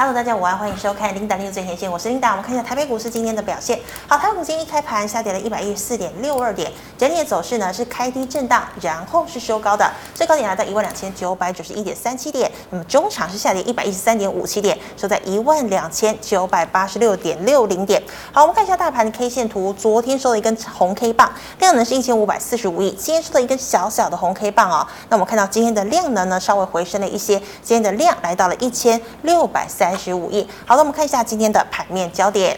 [0.00, 2.30] Hello，大家午安，欢迎收看《琳达新闻最前线》，我是琳达。
[2.30, 3.78] 我们看一下台北股市今天的表现。
[4.08, 12.50] 好，台北股今天一开盘下跌了一百一十四点六二点，整体的走势呢是开低震荡，然后是收高的，最高点来到一万两千九百九十一点三七点。
[12.70, 18.02] 那么中场是下跌一百一十三点五七点，收在一万两千九百八十六点六零点。
[18.32, 24.86] 好，我们看一下大盘的 K 线图，昨天收了一根红 K 棒，量能是一千五百四十五亿，今天收了一根小小的红 K 棒哦。
[25.10, 29.89] 那我们看到今天的量能呢稍微回升了一些，今天的量来到了一千六百三。
[29.90, 30.46] 三十五亿。
[30.64, 32.56] 好了，我们看一下今天的盘面焦点。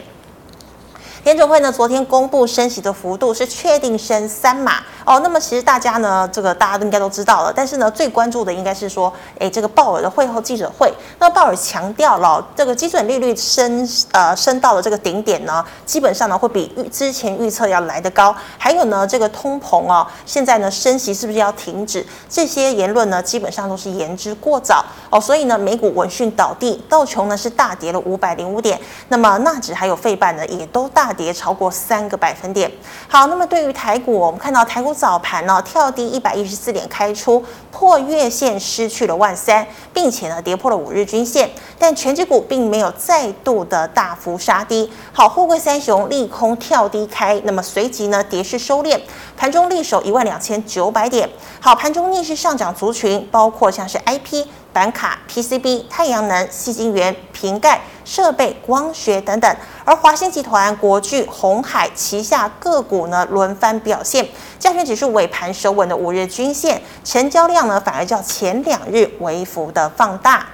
[1.24, 5.20] 联准会呢，昨天公布升息的幅度是确定升三码哦。
[5.20, 7.52] 那么其实大家呢，这个大家都应该都知道了。
[7.54, 10.92] 但是呢，最关注的应该是说，诶，这个鲍尔的会后记者会。
[11.20, 18.34] 那鲍尔强调了，这个基准利率升呃升到了这个顶点呢，基本上呢会比预之前预测要来得高。
[18.58, 22.04] 还有呢，这个通膨哦，现在呢升息是不是要停止？
[22.28, 25.20] 这些言论呢，基本上都是言之过早哦。
[25.20, 28.76] 所以呢，美股闻讯倒地，道琼呢是大跌了五百零五点。
[29.06, 31.11] 那么纳指还有费半呢，也都大。
[31.12, 32.70] 跌超过三个百分点。
[33.08, 41.50] 好，那么对于台股，我们看到台股早盘呢跳低一百一十四点开出，破月线失去了万三，并且呢跌破了五日均线。
[41.78, 44.90] 但全指股并没有再度的大幅杀低。
[45.12, 49.00] 好，货柜三雄利空跳低开，那么随即呢跌势收敛，
[49.36, 51.28] 盘中力守一万两千九百点。
[51.60, 54.46] 好，盘中逆势上涨族群包括像是 IP。
[54.72, 57.78] 板卡、PCB、太阳能、矽晶圆、瓶盖、
[58.12, 70.46] 设备、光学等等，而华兴集团、国巨、红海旗下个股呢轮番表现，加权指数尾盘收稳的五日均线，成交量呢反而较前两日微幅的放大。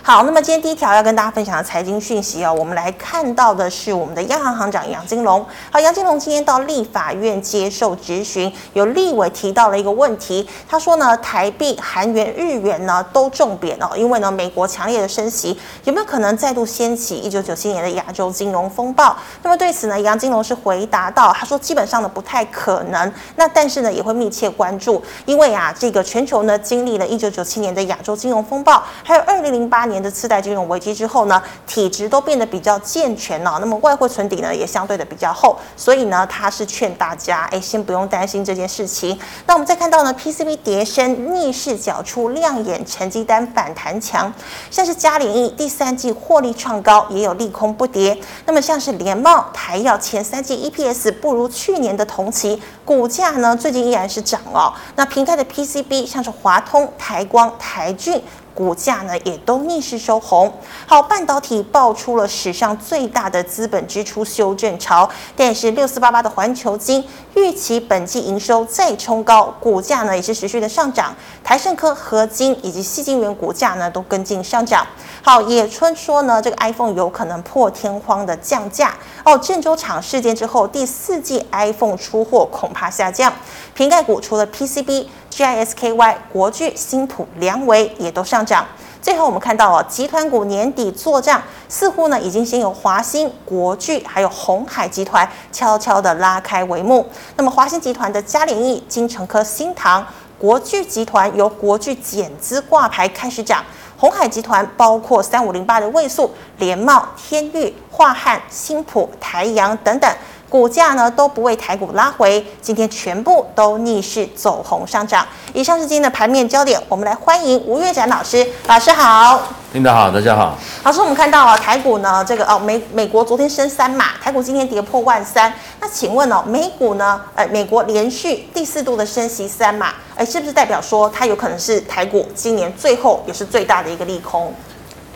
[0.00, 5.44] 好，那么今天第一条要跟大家分享的财经讯息哦，我们来看到的是我们的央行行长杨金龙。
[5.70, 19.14] 好，杨金龙今天到立法院接受质询，有立委提到了一个问题，他说呢，台币、韩元、日元呢都重贬哦，因为呢美国强烈的升息，有没有可能再度掀起一九九七年的亚洲金融风暴？
[19.42, 29.98] 那么对此呢，杨金龙是回答到，他说基本上呢不太可能，那但是呢也会密切关注，因为啊这个全球呢经历了一九九七年的亚洲金融风暴，还有二零零八年。
[29.98, 39.18] 的次贷金融危机之后呢，体质都变得比较健全了，那么外汇存底呢也相对的比较厚，所以呢他是劝大家，哎，先不用担心这件事情。
[39.46, 44.32] 那我们再看到呢，PCB 跌升，逆势缴出亮眼成绩单反弹强，
[44.70, 48.16] 像是嘉联益第三季获利创高，也有利空不跌。
[48.46, 54.72] 那么像是联茂、台耀前三季 EPS 不如去年的同期，股价呢最近依然是涨哦。
[54.94, 58.22] 那平台的 PCB 像是华通、台光、台俊。
[58.58, 60.52] 股价呢也都逆势收红。
[60.84, 67.04] 好，半导体爆出了史上最大的资本支出修正潮，但是六四八八的环球金
[67.36, 71.14] 预期本季营收再冲高，股价呢也是持续的上涨。
[71.44, 74.84] 台胜科、合晶以及矽晶圆股价呢都跟进上涨。
[75.22, 78.92] 好，野村说呢，这个 iPhone 有可能破天荒的降价。
[79.24, 83.32] 哦，郑州厂事件之后，第四季 iPhone 出货恐怕下降。
[83.74, 85.06] 瓶盖股除了 PCB。
[85.38, 88.66] GISKY、国巨、新普、良维也都上涨。
[89.00, 97.08] 最后我们看到哦，集团股年底做账，似乎呢已经先由华新、国巨还有鸿海集团悄悄的拉开帷幕。
[97.36, 100.02] 那么华新集团的嘉联益、金城科、新唐；
[100.36, 103.62] 国巨集团由国巨减资挂牌开始涨。
[103.96, 110.12] 鸿海集团包括三五零八的位数、联茂、天域、化汉、新普、台阳等等。
[110.48, 115.26] 股价呢都不为台股拉回，今天全部都逆势走红上涨。
[115.52, 118.46] 以上是今天的盘面焦点，我们来欢迎吴月展老师。
[118.66, 119.42] 老师好，
[119.72, 120.56] 听得好，大家好。
[120.84, 125.52] 老师，我们看到啊，台股呢这个哦美美国昨天升三码，台股今天跌破万三。
[125.80, 127.20] 那请问哦，美股呢？
[127.34, 134.54] 呃，美国连续第四度的升息三码，哎，是不是代表说它有可能是台股今年最后也是最大的一个利空？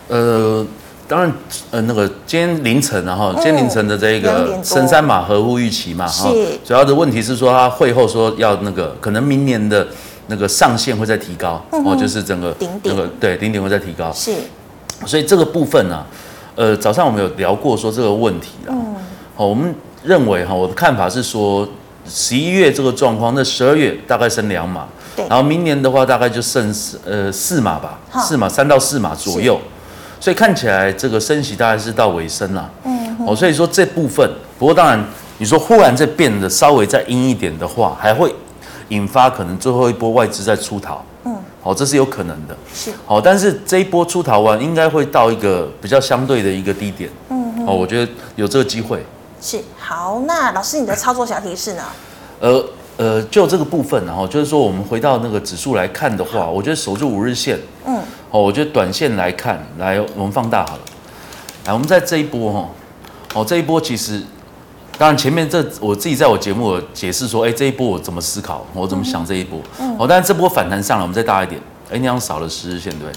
[0.09, 0.67] 呃。
[1.13, 1.31] 当然，
[1.71, 6.31] 呃，那个今天凌晨然后今天凌晨的这个升三码合乎预期嘛，哈，
[6.65, 9.87] 主要的问题是说他会后说要那个可能明年的
[10.29, 14.33] 那个上限会再提高，哦，就是整个那个对顶点会再提高，是，
[15.05, 16.03] 所以这个部分呢，
[16.57, 18.97] 呃，早上我们有聊过说这个问题了，嗯，
[19.37, 21.69] 好，我们认为哈，我的看法是说
[22.09, 29.61] 十一月这个状况，那十二月大概升两码，对，然后明年的话大概就剩四呃四码吧，四码三到四码左右。
[30.23, 34.25] 所以看起来这个升息大概是到尾声了，嗯，哦，所以说这部分，
[34.57, 35.05] 不过当然
[35.39, 38.33] 你说忽然再变得稍微再阴一点的话，还会
[38.91, 49.05] 引发可能最后一波外资在出逃，嗯，好，这是有可能的，是，好，但是这一波出逃完应该会到一个比较相对的一个低点，嗯，哦，我觉得有这个机会，
[49.41, 51.83] 是，好，那老师你的操作小提示呢？
[52.39, 52.65] 呃，
[52.99, 57.97] 呃，就这个部分，然后就是说，我们回到那个指数来看的话，我觉得守住五日线，嗯，
[58.31, 60.81] 哦，我觉得短线来看，来我们放大好了，
[61.65, 62.69] 来，我们在这一波哈，
[63.35, 64.23] 哦，这一波其实，
[64.99, 71.61] 当然前面这我自己在我节目有解释说，哎，这一波我怎么思考，我怎么想这一波，嗯，哦，但是这波反弹上来，我们再大一点，
[71.91, 73.09] 哎，那样少了十日线，对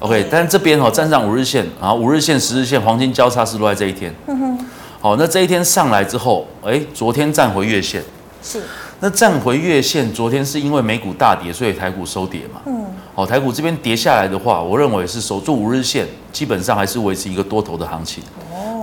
[0.00, 4.66] ，OK，但是这边哦站上五日线，然后五日线、十日线黄金交叉是落在这一天，嗯哼，
[5.00, 8.02] 好，那这一天上来之后，哎，昨天站回月线，
[8.42, 8.60] 是。
[9.04, 12.60] 那站回月线，昨天是因为美股大跌，所以台股收跌嘛。
[12.66, 12.86] 嗯。
[13.16, 18.22] 好，台股这边跌下来的话，我认为是守住五日线，基本上还是维持一个多头的行情。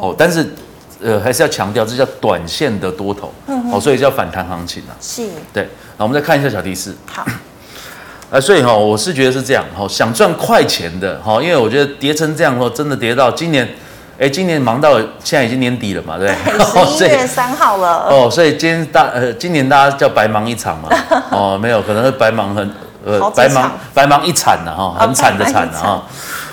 [0.01, 0.13] 哦。
[0.17, 0.45] 但是，
[1.01, 3.33] 呃，还是要强调，这叫短线的多头。
[3.47, 3.71] 嗯。
[3.71, 4.91] 哦，所以叫反弹行情啊。
[4.99, 5.25] 是。
[5.53, 5.69] 对。
[5.97, 6.93] 那我们再看一下小提示。
[7.05, 7.25] 好。
[8.29, 9.63] 啊，所以哈，我是觉得是这样。
[9.73, 13.65] 哈，想赚快钱的，哈，因为我觉得跌成这样，哈，真的跌到今年。
[14.19, 16.85] 哎，今年忙到现在已经年底了嘛，对不对？
[16.97, 18.09] 十一月三号了。
[18.09, 20.89] 哦，所以今天大呃，今年大家叫白忙一场嘛。
[21.31, 22.69] 哦，没有，可能是白忙很
[23.05, 26.03] 呃，白忙白忙一场呢哈，很惨的惨呢哈。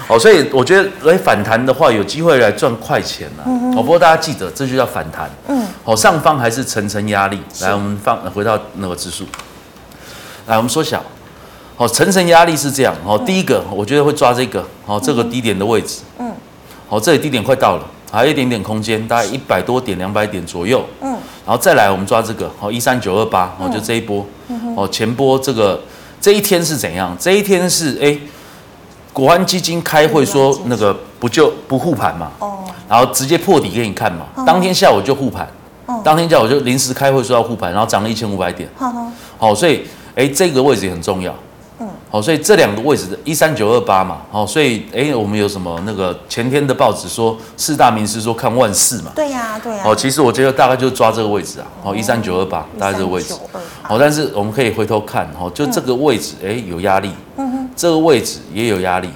[0.06, 3.42] 哦，所以我觉得来反弹的话，有机会来赚快钱呢。
[3.76, 5.28] 哦，不过大家记得，这就叫反弹。
[5.48, 5.66] 嗯。
[5.82, 7.40] 哦，上方还是层层压力。
[7.62, 9.24] 来，我们放回到那个指数。
[10.46, 11.02] 来，我们缩小。
[11.76, 12.94] 哦，层层压力是这样。
[13.04, 14.64] 哦，第一个，我觉得会抓这个。
[14.86, 16.02] 哦，这个低点的位置。
[16.20, 16.32] 嗯。
[16.88, 20.84] 好，这里低点快到了，还有一点点空间，大概一百多点、两百点左右。
[21.00, 21.10] 嗯，
[21.44, 24.24] 然后再来，我们抓这个，好，一三九二八，哦，就这一波。
[24.76, 25.80] 哦，前波这个
[26.20, 27.16] 这一天是怎样？
[27.18, 28.16] 这一天是哎，
[29.12, 32.30] 国安基金开会说那个不就不护盘嘛？
[32.38, 34.26] 哦，然后直接破底给你看嘛。
[34.46, 35.48] 当天下午就护盘，
[36.04, 38.68] 当天下午就临时开会说要护盘，然后涨了一千五百点。
[39.38, 39.82] 好，所以
[40.14, 41.34] 哎，这个位置也很重要。
[42.16, 53.34] 好，所以这两个位置的一三九二八嘛，好，所以哎，我们有什么那个前天的报纸说四大名师说看万四嘛，对呀，对呀，哦，其实我觉得大概就抓这个位置啊，好，一三九二八大概这个位置，
[53.82, 59.10] 好，但是我们可以回头看，哦，就这个位置，哎，有压力，嗯哼，这个位置也有压力，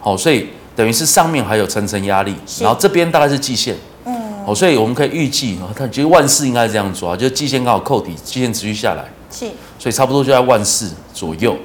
[0.00, 3.76] 好，所以等于是上面还有层层压力，然后这边大概是季线，
[4.06, 9.46] 嗯，好，所以我们可以预计，它其实万四应该是这样抓，就季线刚好扣底，季线持续下来，是，
[9.78, 11.56] 所以差不多就在万四左右。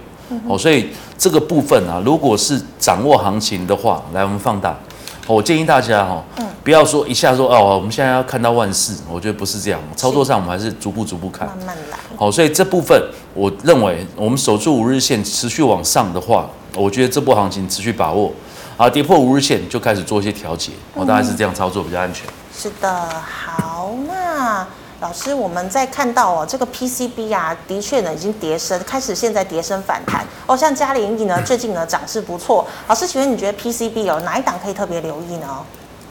[0.48, 4.78] 哦，所以这个部分啊，如果是掌握行情的话，来我们放大。
[5.26, 6.22] 我建议大家哈，
[6.66, 9.80] 不要说一下说哦，我们现在要看到万四，我觉得不是这样。
[9.96, 11.98] 操作上我们还是逐步逐步看，慢慢来。
[12.18, 13.02] 好，所以这部分
[13.34, 18.34] 我认为我们守住五日线持续往上的话，我觉得这波行情持续把握。
[18.76, 22.26] 啊，跌破五日线就开始做一些调节，我大概是这样操作比较安全。
[22.54, 24.68] 是的，好，那。
[25.04, 30.56] 老师，我们在看到哦，这个 PCB 啊，的确呢已经跌升，开始现在跌升反弹哦。
[30.56, 32.66] 像嘉联益呢，最近呢涨势不错。
[32.88, 35.48] 老师，请问你觉得 PCB 有哪一档可以特别留意呢？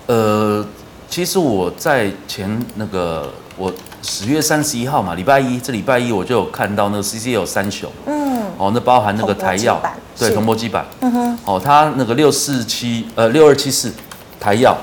[0.08, 0.62] 呃，
[1.08, 3.72] 其实我在前那个我
[4.02, 9.80] 十月三十一号嘛，礼拜一，这礼拜一我就有看到那个 CCL 三雄，嗯，哦，那包含那个台药，
[10.18, 13.90] 对，铜箔基板，嗯哼，哦，它那个六四七呃六二七四
[14.38, 14.74] 台燿。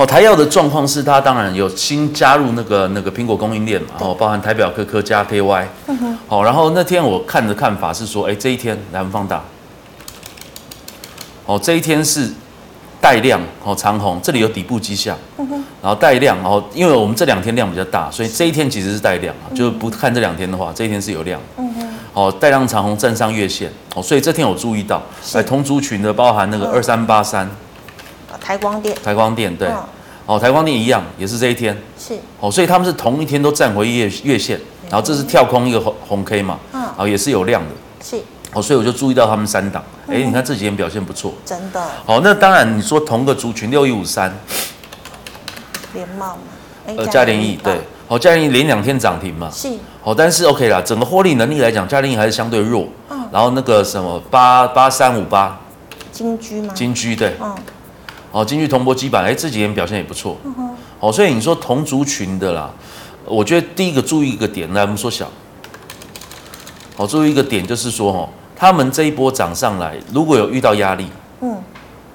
[0.00, 5.66] 哦，台药的状况是，它当然有新加入那个那个苹果供应链嘛，哦，包含台表科科加 KY，
[6.26, 9.44] 好，然后那天我看的看法是说，哎，这一天来我们放大，
[11.44, 12.30] 哦，这一天是
[12.98, 15.18] 带量，哦，长红，这里有底部迹象，
[15.82, 21.38] 然后带量，然后因为我们这两天量比较大，所以这一天其实是带量，就不看这两天的话，这一天是有量，
[22.14, 25.02] 哦，带量长虹站上月线，哦，所以这天我注意到，
[25.34, 27.46] 哎，同族群的包含那个二三八三。
[28.40, 29.68] 台光电，台光电对，
[30.26, 37.68] 哦，台光电一样，也是这一天，是，哦，所以他们是同一天都站回月月线，然后这是跳空一个红红 K 嘛，嗯，然后也是有量的，
[38.02, 38.16] 是，
[38.52, 44.32] 哦，所以我就注意到他们三档，哎，你看这几天表现不错，真的，好，那当然你说同个族群六一五三，
[45.94, 46.38] 联茂嘛，
[46.86, 49.68] 呃，嘉联益对，好，嘉联益连两天涨停嘛，是，
[50.02, 55.58] 好，但是 OK 啦，整个获利能力来讲，嘉联益还是相对弱，嗯，然后那个什么八八三五八，
[56.12, 56.72] 金居吗？
[56.74, 57.54] 金居对，嗯。
[58.32, 60.36] 哦，金居铜箔基板，哎，这几年表现也不错。
[61.00, 62.70] 哦，所以你说同族群的啦，
[63.24, 65.26] 我觉得第一个注意一个点，来我们缩小。
[66.96, 71.06] 好，注意一个点就是说，哦，他们这一波涨上来，如果有遇到压力，
[71.40, 71.56] 嗯，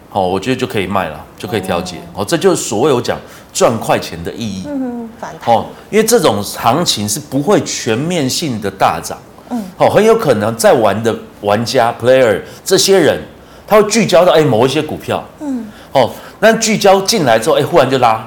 [0.10, 1.98] 好，我觉得就可以卖了，就可以调节。
[2.14, 3.20] 哦，这就是所谓我讲
[3.52, 4.64] 赚快钱的意义。
[4.68, 5.56] 嗯哼，反弹。
[5.56, 9.18] 哦，因为这种行情是不会全面性的大涨。
[9.50, 9.64] 嗯。
[9.78, 13.20] 哦，很有可能在玩的玩家 player 这些人，
[13.66, 15.24] 他会聚焦到哎某一些股票。
[15.40, 15.66] 嗯。
[15.96, 16.12] 哦，
[16.42, 18.22] 那聚焦进来之后，哎，忽然就拉，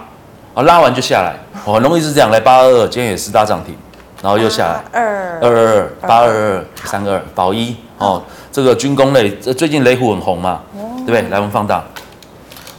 [0.55, 2.31] 啊，拉完就下来，哦，很容易是这样。
[2.31, 3.77] 来八二二，今天也是大涨停，
[4.23, 4.83] 然后又下来。
[4.91, 5.05] 二
[5.43, 10.63] 二二二八二二三个二保一，哦，这个军工类，这最近雷虎很红嘛，
[11.05, 11.21] 对不对？
[11.29, 11.85] 来，我们放大，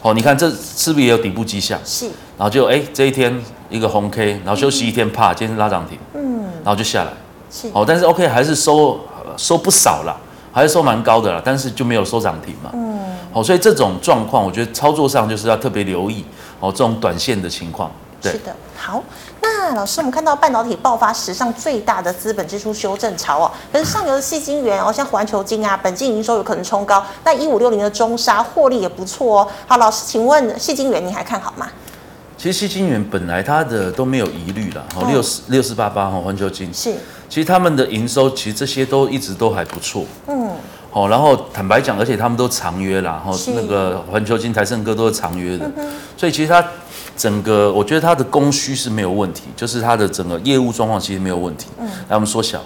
[0.01, 1.79] 哦，你看这是不是也有底部迹象？
[1.85, 7.11] 是，然后就哎，这一天一个红 K，然后休息一天，啪，今天是拉涨停，嗯，然后就下来，
[7.51, 7.69] 是。
[7.73, 8.99] 哦，但是 OK 还是收
[9.37, 10.17] 收不少啦，
[10.51, 12.98] 还是收蛮高的啦，但是就没有收涨停嘛，嗯，
[13.31, 16.25] 好，所以这种状况，我觉得操作上就是要特别留意
[16.59, 19.03] 哦，这种短线的情况，对，是的，好。
[19.41, 27.05] 那老师，我们看到半导体爆发史上最大的资本支出修正潮哦，可是上游的矽晶元哦，像环球晶啊，本季营收有可能冲高。
[27.23, 29.47] 那一五六零的中沙获利也不错哦。
[29.67, 31.67] 好，老师，请问矽晶元你还看好吗？
[32.37, 36.95] 其实矽晶圆本来它的都没有疑虑了，哦，六四六四八八哈，环球晶是，
[37.29, 40.49] 其实他们的营收其实这些都一直都还不错，嗯，
[40.91, 46.63] 好，然后坦白讲，而且他们都长约啦，然后那个环球金、台盛哥都是长约的，嗯、所以其实它。
[47.17, 51.67] 整个我觉得它的供需是没有问题，就是它的整个业务状况其实没有问题。
[51.77, 52.61] 嗯，来我们缩小，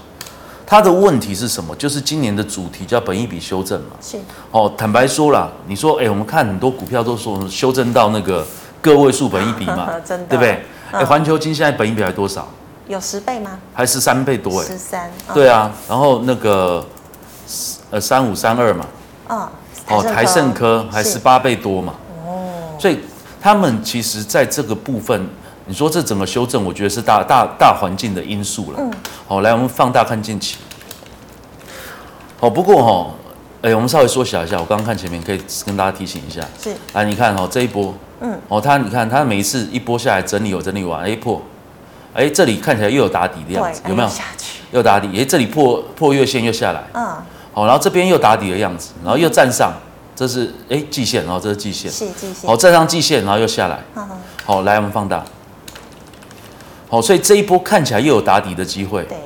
[0.64, 1.76] 它的问题是什么？
[1.76, 3.96] 就是今年的主题叫本益比修正嘛。
[4.00, 4.16] 是。
[4.52, 8.46] 哦，坦白说啦，你说，哎，我们看很多股票都说修正到那个
[8.80, 10.64] 个位数本益比嘛， 真的， 对不对？
[10.92, 12.48] 哎，环球金现在本益比还多少？
[12.88, 13.58] 有十倍吗？
[13.74, 14.62] 还是三倍多？
[14.62, 15.12] 哎，十三。
[15.34, 16.86] 对啊，然后那个
[17.94, 18.86] 呃三五三二嘛。
[19.30, 19.50] 哦。
[19.88, 21.94] 哦，台盛科还十八倍多嘛。
[22.26, 22.76] 哦。
[22.80, 23.00] 所以。
[23.44, 25.28] 他们其实在这个部分，
[25.66, 28.78] 你说这整个修正，我觉得是大大大环境的因素了。
[28.80, 28.90] 嗯。
[29.28, 30.56] 好，来我们放大看近期。
[32.40, 33.12] 好，不过哈，
[33.62, 36.40] 哎，我们稍微缩小一下，我刚刚看前面可以跟大家提醒一下。
[36.58, 36.74] 是。
[36.94, 41.42] 来，你看哈，这一波，嗯，哦，它你看它每一次一波下来整理，有整理完，哎破，
[42.14, 44.08] 哎这里看起来又有打底的样子，有没有？
[44.08, 44.62] 下去。
[44.72, 46.82] 又打底，哎这里破破月线又下来。
[46.94, 47.18] 嗯。
[47.54, 49.74] 好，然后这边又打底的样子，然后又站上。
[50.16, 52.48] 这是哎季线，然后这是季线，是季线。
[52.48, 53.80] 好，站上季线，然后又下来。
[53.96, 54.08] 好，
[54.46, 55.26] 好，来我们放大。
[56.88, 59.04] 好，所以这一波看起来又有打底的机会。
[59.06, 59.18] 对。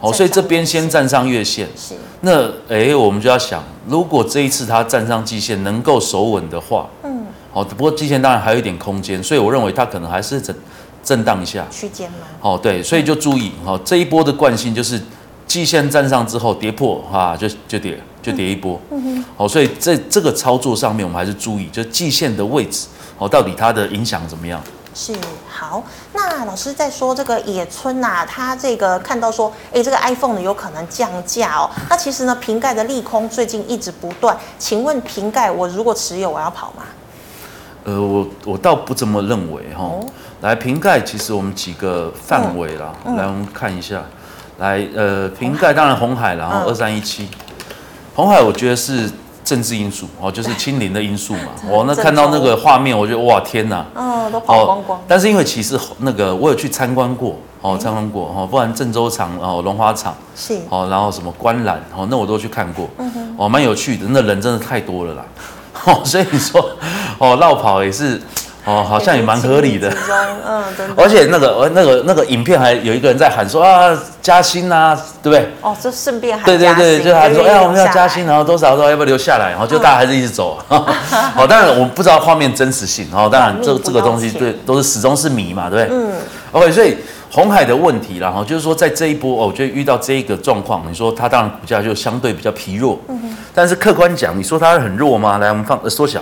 [0.00, 1.68] 好，所以这边先站上月线。
[1.76, 1.94] 是。
[2.22, 7.26] 那哎，我们就要想，如果这一次它站上季线能够守稳的话，嗯。
[7.52, 10.54] 好，不过季线当然还有一点空间，所以我认为它可能还是震
[11.04, 11.64] 震荡一下。
[11.70, 12.26] 区间吗？
[12.40, 15.00] 好，对，所以就注意，好，这一波的惯性就是
[15.46, 18.00] 季线站上之后跌破，哈，就就跌。
[18.24, 22.86] 就跌一波，嗯哼，好，所以在这个操作上面，我们还是注意，就季线的位置，
[23.18, 24.58] 哦，到底它的影响怎么样？
[24.94, 25.14] 是
[25.46, 25.84] 好，
[26.14, 31.68] 那老师在说这个野村呐、啊，他这个看到说，哎，这个 iPhone 呢有可能降价哦。
[31.90, 36.84] 那其实呢，瓶盖的利空最近一直不断，请问瓶盖我如果持有，我要跑吗？
[37.84, 40.06] 呃，我我倒不这么认为哈、哦。
[40.40, 44.02] 来，瓶盖其实我们几个范围啦，嗯、来我们看一下，
[44.58, 47.28] 来，呃，瓶盖当然红海，然后二三一七。
[48.14, 49.10] 红海，我觉得是
[49.44, 51.50] 政治因素哦，就是清零的因素嘛。
[51.68, 55.00] 我 那看到那个画面，我觉得哇天哪，嗯，都跑光光。
[55.08, 62.88] 但是因为其实那个我有去参观过哦，参观过哦，不然郑州厂哦，龙华厂是哦，然后什么观览哦，那我都去看过，
[63.36, 65.24] 哦，蛮有趣的，那人真的太多了啦，
[65.86, 66.70] 哦，所以你说
[67.18, 68.20] 哦，绕跑也是。
[68.66, 69.94] 哦，好像也蛮合理的，
[70.42, 70.94] 嗯，真的。
[71.04, 75.46] 而且那个，呃那个，那个影片还有一个人在喊说啊，加薪啊，对不对？
[75.60, 79.50] 哦，就顺便还对对对，就还说，哎呀，我们要加薪，然后多少多少，要不要留下来？
[79.50, 80.58] 然后就大家还是一直走。
[80.66, 80.86] 好，
[81.46, 85.98] 当然我不知道画面真实性，哦，当然这这个东西对都是始终是谜嘛，对不对？
[85.98, 86.12] 嗯。
[86.52, 86.96] OK，所以
[87.30, 93.36] 红海的问题，然后就是说在这一波，哦，我觉得遇到这一个状况，你说它当然股价就相对比较疲弱，嗯哼。
[93.54, 95.36] 但是客观讲，你说它很弱吗？
[95.36, 96.18] 来，我们放缩小。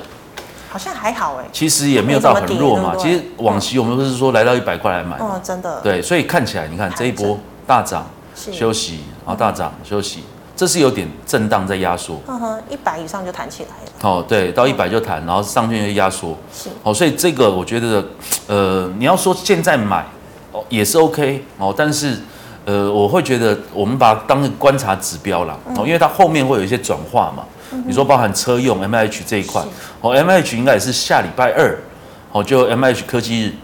[0.68, 2.94] 好像还好哎，其实也没有到很弱嘛。
[2.98, 5.78] 其实往期我们不是说来到一百块来买，哦，真的。
[5.82, 10.24] 对，所以看起来你看这一波大涨休息，然后大涨休息，
[10.56, 12.20] 这是有点震荡在压缩。
[12.26, 14.10] 嗯哼，一百以上就弹起来了。
[14.10, 16.36] 哦，对，到一百就弹，然后上去就压缩。
[16.52, 16.68] 是。
[16.82, 18.04] 哦，所以这个我觉得，
[18.46, 20.04] 呃，你要说现在买
[20.52, 22.18] 哦也是 OK 哦，但是
[22.64, 27.44] 呃，我会觉得我们把它当观察指标啦，哦，因为它后面会有一些转化嘛。
[27.86, 29.62] 你说包含车用 M H 这一块，
[30.02, 31.74] 哦，M H 应该也是下礼拜二，
[32.30, 33.54] 哦，就 M H 科技日，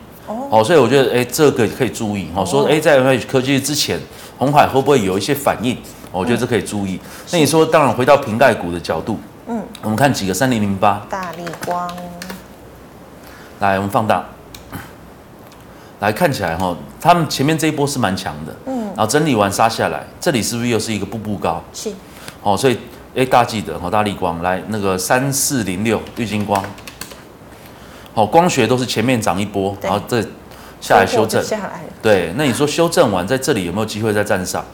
[0.50, 3.99] 哦，所以我觉得，哎，这个可以注意，哦，说，哎，在科技之前，
[4.38, 5.76] 红海会不会有一些反应？
[6.11, 6.99] 我觉得这可以注意。
[7.31, 11.90] 那你说，当然回到瓶盖股的角度，嗯，我们看几个三零零八，大力光，
[13.61, 14.25] 来，我们放大，
[16.00, 21.62] 来看起来哈，他们前面这一波是蛮强的，嗯，然后整理完杀下来，这里是不是又是一个步步高？
[21.73, 21.93] 是，
[22.43, 22.78] 哦，所以。
[23.17, 26.62] 哎，大家记得哦，大力光来那个三四零六绿金光，
[28.19, 30.21] 好，光学都是前面涨一波，然后这
[30.81, 34.65] 下来修正，下来对，那你说修正完在这里有没有机会再站上？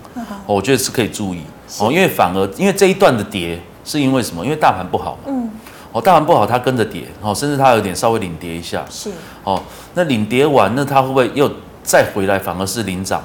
[0.46, 1.42] 我觉得是可以注意
[1.78, 4.42] 哦，因为反而因为这一段的跌是因为什么？
[4.42, 5.50] 因为大盘不好，嗯，
[5.92, 9.10] 哦，大盘不好，它跟着跌，哦，甚至它有点稍微领跌一下，是，
[9.42, 11.50] 哦，那领跌完，那它会不会又
[11.82, 12.38] 再回来？
[12.38, 13.22] 反而是领涨？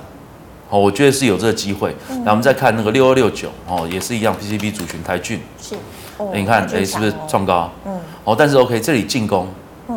[0.69, 1.95] 哦，我觉得是有这个机会。
[2.09, 5.39] 那、嗯、我们再看那个六二六九，哦，也是一样 PCB 族群台郡。
[5.61, 5.75] 是。
[6.17, 7.71] 哦、你看，哎、欸，是不是创高？
[7.85, 7.97] 嗯。
[8.25, 9.47] 哦，但是 OK，这里进攻，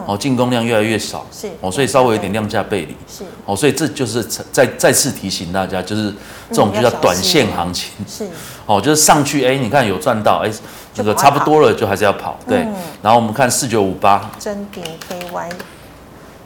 [0.06, 3.24] 哦，进攻量越来越少，是哦，所以稍微有点量价背离，是。
[3.44, 6.12] 哦，所以这就是再再次提醒大家，就是
[6.48, 8.26] 这种就叫短线行情，是。
[8.64, 10.50] 哦，就是上去哎，你看有赚到哎，
[10.94, 12.66] 这个差不多了，就还是要跑，对。
[13.02, 15.50] 然后我们看四九五八，真顶 KY，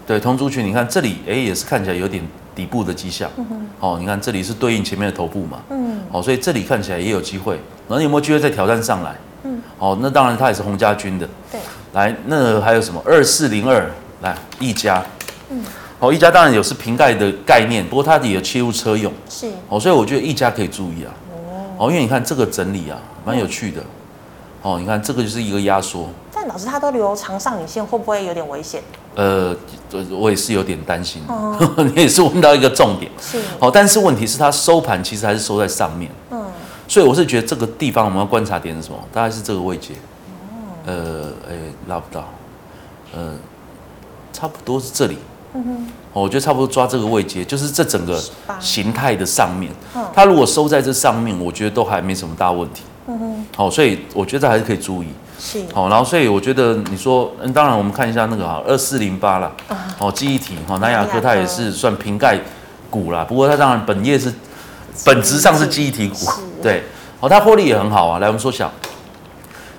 [0.07, 3.31] 对，同族群，你看这里哎，也是看起来有点底部的迹象，
[3.79, 9.15] 哦，你看这里是对应前面的头部嘛，嗯，哦，所以这里看起来也有机会，然后有没有机会再挑战上来？
[9.45, 11.61] 嗯，哦，那当然它也是洪家军的，对。
[11.97, 13.03] 来，那还有什么？
[13.07, 13.91] 二四零二？
[14.21, 15.03] 来，一家，
[15.49, 15.65] 嗯，
[15.99, 21.13] 好，一家当然有是瓶盖的概念，不过它也有切入车用，是，哦，所以我觉得一家可以注意啊，
[21.79, 23.81] 哦，因为你看这个整理啊，蛮有趣的，
[24.61, 28.83] 哦，你看这个就是一个压缩，但老师他都留长上影线，会不会有点危险？
[29.15, 29.57] 呃，
[30.11, 31.23] 我也是有点担心，
[31.95, 36.45] 你也是问到一个重点，是，哦，但是问题是它收盘其实还是收在上面，嗯，
[36.87, 38.99] 所以我是觉得这个地方我们要观察点是什么？
[39.13, 39.95] 大概是这个位阶。
[40.87, 41.55] 呃，哎，
[41.89, 42.29] 拉不到，
[43.13, 43.35] 呃，
[44.33, 45.19] 差不多是这里，
[45.53, 48.23] 嗯哼，我觉得差不多抓这个位阶，就是这整个
[48.61, 49.73] 形态的上面，
[50.15, 55.09] 它如果收在这上面，我觉得都还没什么大问题，嗯哼，好，所以我觉得还是可以注意，
[55.41, 59.51] 是，好，然后所以我觉得你说，嗯，当然我们看一下那个啊，二四零八啦，
[59.99, 62.39] 哦，记忆体，哈，南亚科它也是算瓶盖
[62.89, 64.33] 股啦，不过它当然本业是
[65.05, 66.17] 本质上是记忆体股，
[66.63, 66.85] 对，
[67.19, 68.71] 哦，它获利也很好啊，来我们缩小。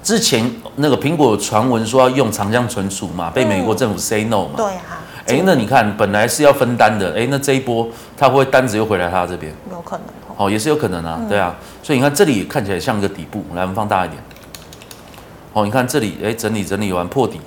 [0.07, 4.51] 之前那个苹果传闻说要用长江存储嘛，被美国政府 say no 嘛。
[4.55, 5.03] 对啊。
[5.25, 7.85] 哎，那你看本来是要分单的，哎，那这一波
[8.15, 9.53] 它会不会单子又回来他这边？
[9.69, 10.05] 有可能。
[10.37, 11.53] 哦，也是有可能啊，对啊。
[11.83, 14.23] 所以你看这里看起来像一个底部，来我们放大一点。
[15.51, 17.41] 哦，你看这里，哎，整理整理完破底，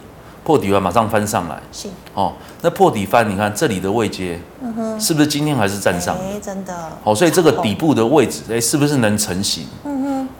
[0.44, 1.58] 破底完马上翻上来。
[1.72, 1.88] 是。
[2.12, 6.14] 哦，那破底翻，你看这里的位阶，嗯哼，是不是今天还是站上？
[6.16, 6.76] 哎，真的。
[7.04, 9.64] 哦，所以这个底部的位置，哎，是不是能成型？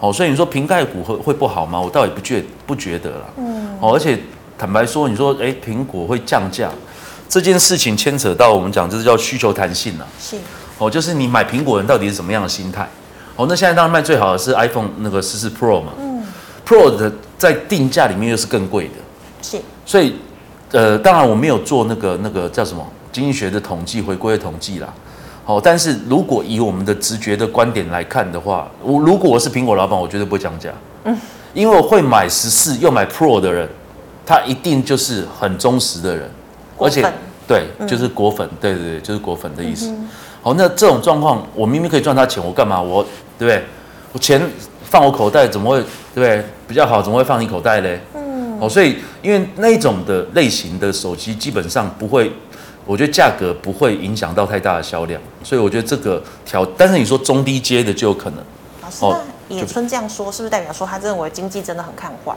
[0.00, 1.78] 哦，所以你说瓶盖股会会不好吗？
[1.78, 3.35] 我倒也不觉不觉得了。
[3.37, 3.69] 嗯。
[3.80, 4.19] 哦，而且
[4.57, 6.71] 坦白说，你说哎，苹果会降价
[7.28, 10.07] 这件事情牵扯到我们讲，就是叫需求弹性了。
[10.19, 10.37] 是。
[10.78, 12.88] 哦，就是你买苹果人到底是什么样的心态？
[13.37, 15.92] 哦，那现在当然卖最好的是 iPhone 那个十四 Pro 嘛。
[15.99, 16.23] 嗯。
[16.66, 18.95] Pro 的在定价里面又是更贵的。
[19.42, 19.61] 是。
[19.85, 20.14] 所以，
[20.73, 24.91] 呃，当然我没有做那个那个叫什么经济学的统计，回归的统计啦。
[25.50, 30.71] 哦，但是如果以我们的直觉的观点来看的话，我如果我是苹果老板，我绝对不会降价。
[31.02, 31.19] 嗯，
[31.52, 33.69] 因为我会买十四又买 Pro 的人，
[34.25, 36.30] 他一定就是很忠实的人，
[36.78, 37.04] 而且
[37.49, 39.93] 对，就是果粉，对对对，就是果粉的意思。
[40.41, 42.80] 好，那这种状况，我明明可以赚他钱，我干嘛？
[42.80, 43.02] 我
[43.36, 43.65] 对不对？
[44.13, 44.41] 我钱
[44.84, 45.80] 放我口袋，怎么会
[46.15, 46.45] 对不对？
[46.69, 48.00] 比较好，怎么会放你口袋嘞？
[48.15, 52.30] 嗯，哦，所以因为那种的类型的手机基本上不会。
[52.91, 58.45] 我觉得价格不会影响到太大的销量，所以我觉得这个调，但是你说中低阶的就有可能。
[58.83, 62.35] 老师，野村这样说，是不是代表说他认为经济真的很看坏？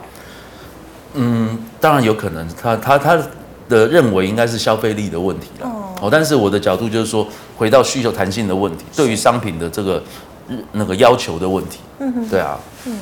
[1.14, 3.20] 嗯，当然有可能，他他他
[3.68, 5.66] 的认为应该是消费力的问题了。
[5.68, 10.00] 哦，哦，但是我的角度就是说，回到需求弹性的问题，对于商品的这个
[10.70, 11.80] 那个要求的问题。
[11.98, 12.60] 嗯哼，对啊。
[12.84, 12.96] 嗯。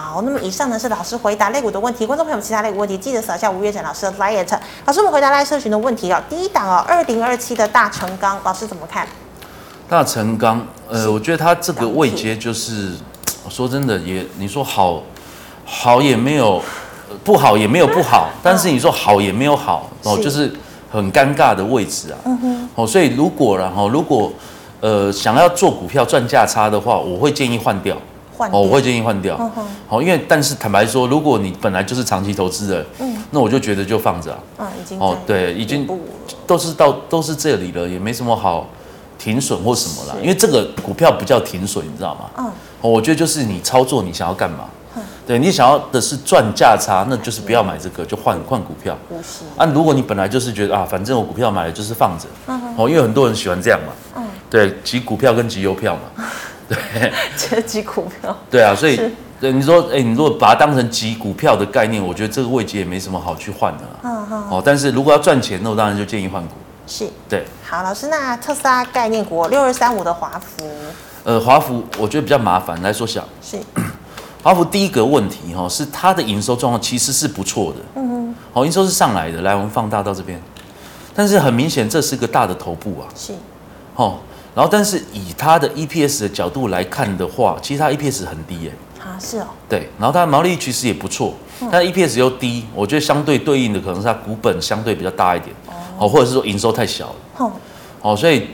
[0.00, 4.56] 好，那么以上呢是老师回答类股的问题，观众朋友们其他类股问题记得扫一下吴月展老师的 l i a t。
[4.86, 6.20] 老师，我们回答 LINE 社群的问题哦。
[6.28, 9.06] 第一档哦，二零二七的大成钢，老师怎么看？
[9.88, 12.92] 大成钢，呃，我觉得它这个位阶就是，
[13.48, 15.02] 说真的也，你说好，
[15.64, 16.62] 好也没有，
[17.22, 20.52] 不好也没有不好，但是你说好也没有好哦，就是
[20.90, 22.18] 很尴尬的位置啊。
[22.24, 22.68] 嗯哼。
[22.74, 24.32] 哦，所以如果然后如果
[24.80, 27.96] 呃想要做股票赚价差的话，我会建议换掉。
[28.52, 29.38] 哦，我会建议换掉。
[29.86, 34.38] 好，因为但是坦白说，如果你本来就是长期投资的，嗯，那我就觉得就放着啊。
[34.58, 35.86] 嗯，已经哦，对，已经
[36.46, 38.68] 都是到都是这里了，也没什么好
[39.18, 40.20] 停损或什么了。
[40.22, 42.30] 因为这个股票不叫停损，你知道吗？
[42.38, 44.64] 嗯，我觉得就是你操作，你想要干嘛？
[45.26, 48.98] 对，你想要的是赚价差，那就是不要买这个，就换换股票。
[49.56, 52.26] 啊，如果你本来就是觉得啊，反正我股票买了就是放着，
[52.76, 53.92] 哦，因为很多人喜欢这样嘛。
[54.16, 56.24] 嗯，对，集股票跟集邮票嘛。
[56.94, 58.36] 对，这挤股票。
[58.48, 59.00] 对啊，所以
[59.40, 63.84] 对你说，哎，你如果把它当成挤股票的概念，我觉得这个位置也没什么好去换的。
[64.04, 64.48] 嗯嗯。
[64.50, 66.54] 哦，但是如果要赚钱，那我当然就建议换股。
[66.86, 67.08] 是。
[67.28, 67.44] 对。
[67.66, 70.64] 好，老师，那特斯拉概念股六二三五的华孚。
[71.24, 73.24] 呃，华孚我觉得比较麻烦，来说想。
[73.42, 73.58] 是。
[74.42, 77.78] 华孚第一个问题哈，是它的营收状况其实是不错的。
[77.96, 78.34] 嗯嗯。
[78.52, 80.40] 好，营收是上来的，来我们放大到这边，
[81.14, 83.08] 但是很明显这是个大的头部啊。
[83.16, 83.32] 是。
[83.96, 84.18] 哦。
[84.54, 88.72] 然后，但是以它的 EPS 的角度来看的话，其实它 EPS 很低耶。
[88.98, 89.46] 啊，是哦。
[89.68, 91.34] 对，然后它的毛利率其实也不错，
[91.70, 95.54] 但 EPS 又低，我觉得相对对应的可能是它股本相对比较大一点，
[95.98, 97.14] 哦，或者是说营收太小了。
[97.38, 97.52] 哦。
[98.02, 98.48] 哦，所以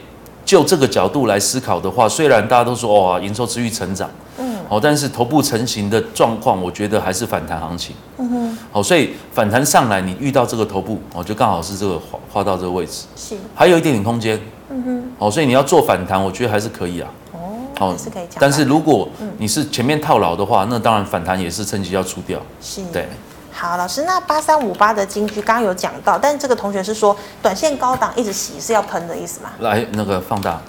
[0.44, 7.96] 就这个角度来思考的话，虽然大家都说哇，营收持续成长，嗯，好，但是头部成型的状况，我觉得还是反弹行情。
[8.18, 14.40] 嗯哼，好，所以反弹上来，你遇到这个头部，哦，就刚好是这个画画到这个位置，是，还有一点点空间。
[14.76, 17.08] 嗯哼，好，所以你要做反弹，我觉得还是可以啊。
[17.32, 17.38] 哦，
[17.78, 18.36] 好，是可以讲。
[18.38, 19.08] 但是如果
[19.38, 22.38] 你是前面套牢的话，那当然反弹也是趁机要出掉。
[22.60, 23.08] 是，对。
[23.50, 29.50] 好，老师，那八三五八的金居刚刚有讲到，但是这个同学是说短线高档一直洗是要喷的意思吗？
[29.60, 30.60] 来，那个放大。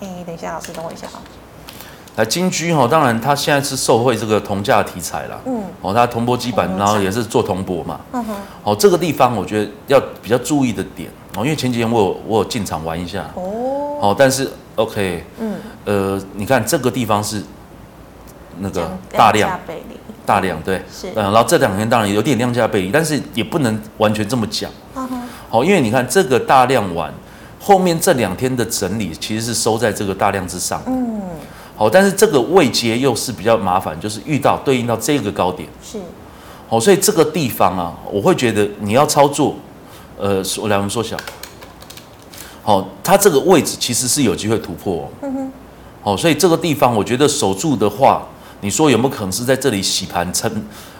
[0.00, 1.20] 哎，等一下，老师等我一下啊。
[2.16, 5.38] 来，金居哈，当然它现在是受惠这个铜价题材啦。
[5.44, 5.64] 嗯。
[5.82, 8.00] 哦，它铜箔基板，然后也是做铜箔嘛。
[8.12, 8.34] 嗯哼。
[8.62, 13.30] 哦，这个地方我觉得要比较注意的点哦，因为前几天我有我有进场玩一下。
[13.34, 13.98] 哦。
[14.00, 15.24] 哦，但是 OK。
[15.38, 15.56] 嗯。
[15.84, 17.42] 呃，你看这个地方是
[18.58, 19.58] 那个大量。
[20.26, 24.70] 大量对，是嗯，然后这两天当然有点量价背离，但是也不能完全这么讲。
[25.50, 27.12] 好，因为你看这个大量完，
[27.60, 30.82] 后面这两天的整理其实是收在这个大量之上。
[30.86, 31.20] 嗯，
[31.76, 35.68] 好，但是这个位阶又是比较麻烦，就是遇到对应到这个高点。
[35.82, 35.98] 是，
[36.70, 39.54] 好，所以这个地方啊，我会觉得你要操作，
[40.18, 41.16] 呃，我来我们缩小。
[42.62, 45.08] 好，它这个位置其实是有机会突破哦。
[45.22, 45.52] 嗯哼，
[46.02, 48.26] 好，所以这个地方我觉得守住的话。
[48.60, 50.50] 你说有没有可能是在这里洗盘撑？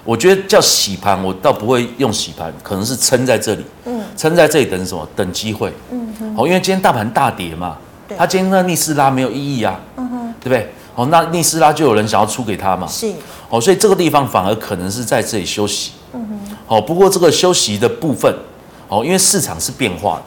[0.04, 3.64] 我觉得叫洗盘，我倒不会用洗盘，可能是撑在这里。
[3.86, 5.08] 嗯，撑在这里等什么？
[5.16, 5.72] 等机会。
[5.90, 6.36] 嗯哼。
[6.36, 9.80] 好，因为今天大盘大跌嘛，对它今天那逆势拉没有意义啊。
[9.96, 10.34] 嗯哼。
[10.40, 10.74] 对不对？
[10.94, 12.86] 好，那逆势拉就有人想要出给他嘛。
[12.86, 13.10] 是。
[13.48, 15.92] 好，所以这个地方反而可能是在这里休息。
[16.12, 16.56] 嗯哼。
[16.66, 18.30] 好，不过这个休息的部分，
[18.94, 20.22] 好，因为市场是变化的。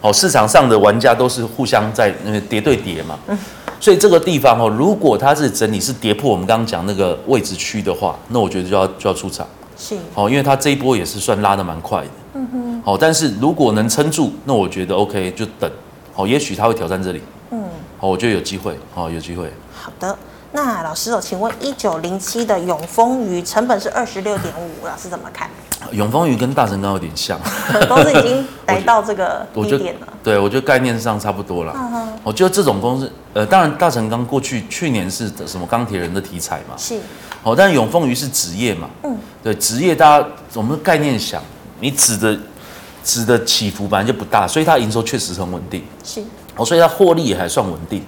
[0.00, 3.16] 哦，市场上的玩家都是互相在那个叠对叠嘛。
[3.28, 3.38] 嗯。
[3.78, 9.46] 所以这个地方哦，如果它是整理是跌破我们刚刚讲那个位置区的话，那我觉得就要就要出场。
[9.76, 9.96] 是。
[10.12, 12.10] 好，因为它这一波也是算拉的蛮快的。
[12.34, 12.82] 嗯哼。
[12.84, 15.70] 好，但是如果能撑住，那我觉得 OK 就等。
[16.12, 17.22] 好，也许它会挑战这里。
[17.52, 17.62] 嗯。
[17.96, 18.76] 好，我觉得有机会。
[18.92, 19.48] 好，有机会。
[19.72, 20.18] 好的。
[20.50, 25.48] 那老师，我请问一九零七的永丰余成本是二十六点五，老师怎么看？
[25.92, 27.38] 永丰鱼跟大成钢有点像，
[27.88, 30.08] 都是已经 来到这个低点了。
[30.22, 31.74] 对，我觉得概念上差不多了。
[32.22, 36.74] 我觉得这种公司，呃，当然大成钢过去去年是什么钢铁人的题材嘛。
[36.76, 36.98] 是。
[37.42, 38.88] 好，但永丰鱼是职业嘛。
[39.02, 39.16] 嗯。
[39.42, 41.42] 对，职业大家我们概念想，
[41.80, 42.38] 你指的
[43.02, 45.82] 指的起伏本来就不大，所以它营收确实很稳定。
[46.04, 46.22] 是。
[46.56, 48.02] 哦，所以它获利也还算稳定。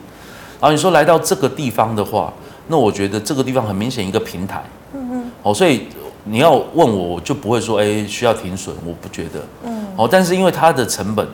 [0.61, 2.33] 然后你说来到这个地方的话，
[2.69, 4.63] 那我觉得这个地方很明显一个平台，
[4.95, 5.89] 嗯嗯，哦，所以
[6.25, 11.27] 你要问我，我就不会说，哎，需要停损，我不觉得，嗯，哦，但是因为它的成本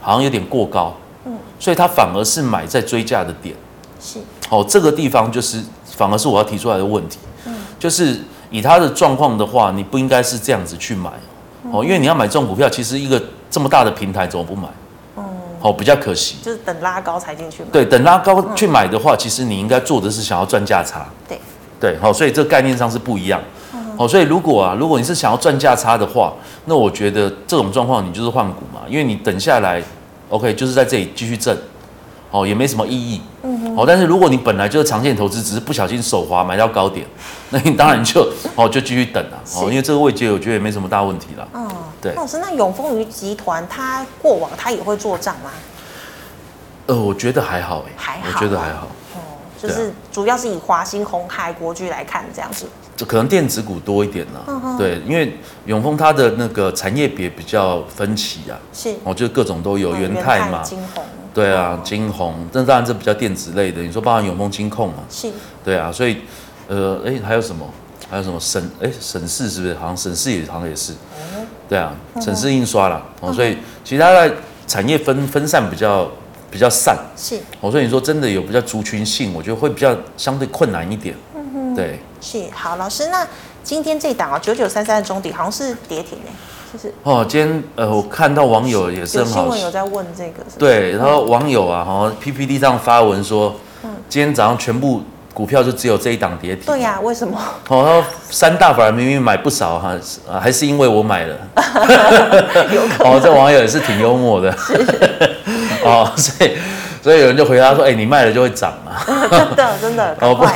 [0.00, 3.54] 好像有点过高，嗯，所以它反而是买在追价的点，
[4.00, 11.10] 是，哦，这个地方就是反而是我要提出来的问题，嗯，就是以它的状况的话，你不应该是这样子去买，
[11.72, 14.68] 哦，因为你要买这种股票，其实一个这么大的平台怎么不买？
[15.62, 17.68] 哦，比较可惜，就是等拉高才进去买。
[17.72, 21.08] 对，等拉高去买的话，嗯、其实你应该做的是想要赚价差。
[21.26, 21.40] 对，
[21.80, 23.40] 对，好，所以这个概念上是不一样。
[23.96, 26.32] 好、嗯，所以如果啊，如果你是想要赚价差的话，
[26.66, 29.82] 那我觉得这种状况你就是换股嘛，因为你等下来
[30.28, 31.56] ，OK，就是在这里继续挣，
[32.30, 33.20] 哦，也没什么意义。
[33.42, 33.76] 嗯哼。
[33.76, 37.06] 哦，但是如果你本来就是长线投资，只是不小心手滑买到高点，
[37.50, 39.38] 那你当然就哦就继续等了。
[39.56, 41.48] 哦，因为这个位阶我觉得也没什么大问题了。
[41.54, 41.68] 嗯。
[42.00, 45.50] 对，老师，那永丰余集团它过往它也会做账吗？
[46.86, 48.86] 呃，我觉得还好哎，还好，我觉得还好。
[49.14, 49.18] 哦，
[49.60, 52.66] 就是主要是以华兴、鸿海、国巨来看这样子。
[52.96, 54.76] 这可能电子股多一点呢。
[54.78, 55.32] 对，因为
[55.66, 58.58] 永丰它的那个产业别比较分歧啊。
[58.72, 58.94] 是。
[59.04, 61.04] 哦，就各种都有，元泰嘛，金鸿。
[61.34, 63.82] 对啊，金鸿，那当然这比较电子类的。
[63.82, 65.04] 你说包含永丰金控嘛？
[65.10, 65.30] 是。
[65.64, 66.16] 对啊，所以
[66.68, 67.68] 呃，哎，还有什么？
[68.08, 68.62] 还有什么省？
[68.80, 69.74] 哎，省市是不是？
[69.74, 70.94] 好像省市也好像也是。
[71.68, 74.32] 对啊，城市印刷啦，哦，所以其他的
[74.68, 76.08] 产业分分散比较
[76.48, 81.14] 比较散，是，我说你说真的有比较族群性，我觉得会比较相对困难一点，
[81.76, 83.26] 对，是，好，老师，那
[83.62, 86.32] 今天这档啊，九九三三的中底好像是跌停哎，
[86.72, 95.02] 就是，哦，今天呃，我看到网友也是很好，新闻有在问这个是是，对，然后网友啊，好像 PPT 上发文说，嗯，今天早上全部。
[95.36, 96.64] 股票就只有这一档跌停。
[96.64, 97.38] 对呀、啊，为什么？
[97.68, 99.94] 哦，三大反而明明买不少哈，
[100.40, 101.36] 还是因为我买了。
[102.72, 102.80] 有。
[103.04, 104.50] 哦，这网友也是挺幽默的。
[104.56, 104.72] 是。
[105.84, 106.56] 哦，所以
[107.02, 108.92] 所以有人就回答说：“哎、欸，你卖了就会涨嘛。
[109.54, 110.16] ”真的真的。
[110.22, 110.46] 哦不。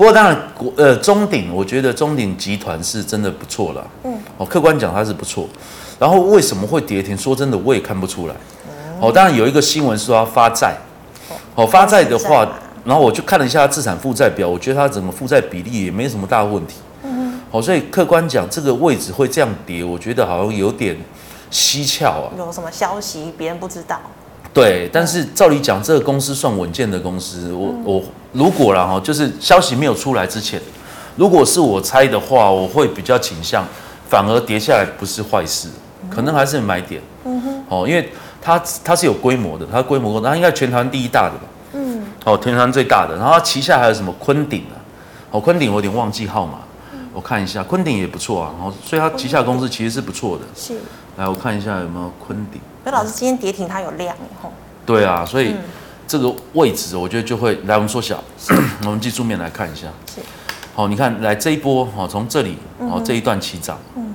[0.00, 3.86] 不过当然，呃，中鼎，我觉得中鼎集团是真的不错了。
[4.04, 4.18] 嗯。
[4.38, 5.46] 哦，客观讲它是不错。
[5.98, 7.14] 然后为什么会跌停？
[7.18, 8.34] 说真的，我也看不出来。
[8.98, 10.74] 哦，当然有一个新闻说要发债。
[11.54, 12.50] 哦，发债的话。
[12.82, 16.76] 然后我就看了一下资产负债表，我觉得它整个负债比例也没什么大问题。
[17.02, 17.40] 嗯哼。
[17.52, 20.96] 好，所以客观讲，这个位置会这样跌，我觉得好像有点
[21.52, 22.32] 蹊跷啊。
[22.38, 24.00] 有什么消息别人不知道？
[24.54, 30.60] 对，但是照理讲，这个公司算稳健的公司，我我如果然后就是消息没有出来之前，
[31.16, 33.64] 如果是我猜的话，我会比较倾向
[34.08, 35.68] 反而跌下来不是坏事，
[36.08, 37.02] 可能还是买点。
[37.24, 37.64] 嗯哼。
[37.68, 38.08] 哦，因为
[38.40, 41.44] 它它是有规模的，它规模它应该全台第一大的吧？
[41.72, 42.06] 嗯。
[42.24, 44.78] 哦，全台最大的，然后它旗下还有什么坤鼎啊？
[45.32, 46.60] 哦，坤鼎我有点忘记号码，
[47.12, 48.52] 我看一下，坤鼎也不错啊。
[48.56, 50.44] 然后所以它旗下公司其实是不错的。
[50.54, 50.74] 是。
[51.16, 52.60] 来，我看一下有没有坤鼎。
[52.84, 54.52] 那老师今天跌停它有量以后。
[54.86, 55.56] 对啊，所以。
[56.10, 58.20] 这个位置，我觉得就会来，我们缩小，
[58.82, 59.86] 我们技术面来看一下。
[60.12, 60.20] 是，
[60.74, 64.12] 好，你看，来这一波，哦，从这里，哦，这一段起涨，嗯，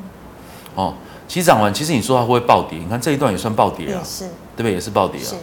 [0.76, 0.94] 哦，
[1.26, 2.78] 起涨完，其实你说它会不会暴跌？
[2.80, 4.26] 你看这一段也算暴跌啊，是，
[4.58, 4.74] 对不对？
[4.74, 5.24] 也是暴跌啊。
[5.24, 5.36] 是，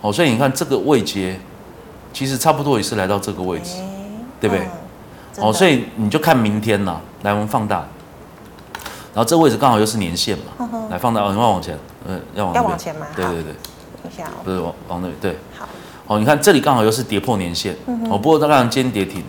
[0.00, 1.40] 哦，所以你看这个位阶，
[2.12, 3.72] 其实差不多也是来到这个位置，
[4.40, 4.68] 对不对？
[5.42, 7.00] 哦，所以你就看明天了。
[7.24, 7.78] 来，我们放大，
[9.12, 13.04] 然后这位置刚好又是年线嘛，来放大，哦，你要往前，嗯，要往要往前吗？
[13.16, 13.52] 对对对，
[14.04, 15.66] 等一下哦，不是往往那里，对，好。
[16.08, 19.22] 哦，你看这里刚好又是跌破年线，嗯、哦，不过它刚刚今天跌停，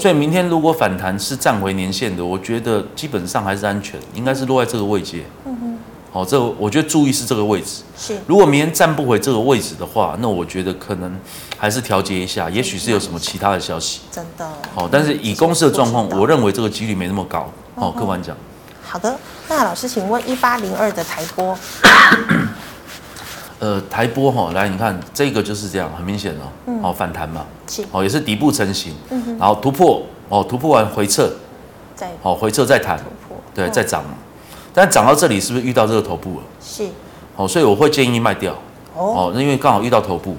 [0.00, 5.24] 所以明天如果反弹是站回年线的，我觉得基本上还是安全，应该是落在这个位阶。
[5.44, 5.78] 嗯哼，
[6.12, 7.82] 好、哦，这个、我觉得注意是这个位置。
[7.98, 11.12] 是，如果明天站不回这个位置的话，那我觉得可能
[11.58, 14.02] 还是调节一下，也许是有什么其他的消息。
[14.12, 14.48] 真的。
[14.72, 17.50] 好、哦，但是以公司的状况，我认为这个几率没那么高。
[17.74, 18.36] 哦，客观讲。
[18.84, 21.58] 好的，那老师，请问一八零二的台波。
[23.62, 27.84] 呃，台波哈，来你看这个就是这样，很明显哦，嗯、哦反弹嘛，是。
[27.92, 31.30] 哦也是底部成型，嗯、然后突破哦突破完回撤，
[31.94, 33.36] 再哦回撤再弹，突破。
[33.54, 34.02] 对、嗯、再涨，
[34.74, 36.44] 但涨到这里是不是遇到这个头部了？
[36.60, 36.88] 是，
[37.36, 38.52] 哦所以我会建议卖掉。
[38.94, 40.36] 哦，那因为刚好遇到头部，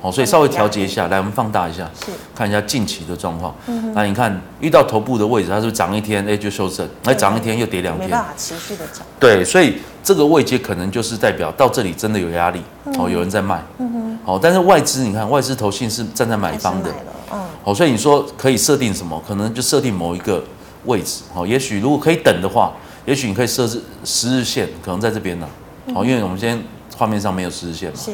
[0.00, 1.08] 哦，所以稍微调节一下。
[1.08, 3.54] 来，我们放大一下，是看一下近期的状况。
[3.94, 9.06] 那你看遇到头部的位置，它是不是涨一天，哎，就修正，哎，涨一天又跌两天，没办法持续的涨。
[9.18, 12.62] 对，所以这个位阶可能就是代表到这里真的有压力，
[12.98, 16.90] 哦，有人在卖，嗯哼，哦，但是外资你看外资投信是站在买方的，
[17.32, 19.22] 嗯，哦，所以你说可以设定什么？
[19.26, 20.42] 可能就设定某一个
[20.86, 22.72] 位置，好，也许如果可以等的话，
[23.04, 25.46] 也许你可以设置十日线，可能在这边呢，
[25.92, 26.62] 好，因为我们今天。
[27.00, 27.96] 画面上没有十日线嘛？
[27.96, 28.12] 是，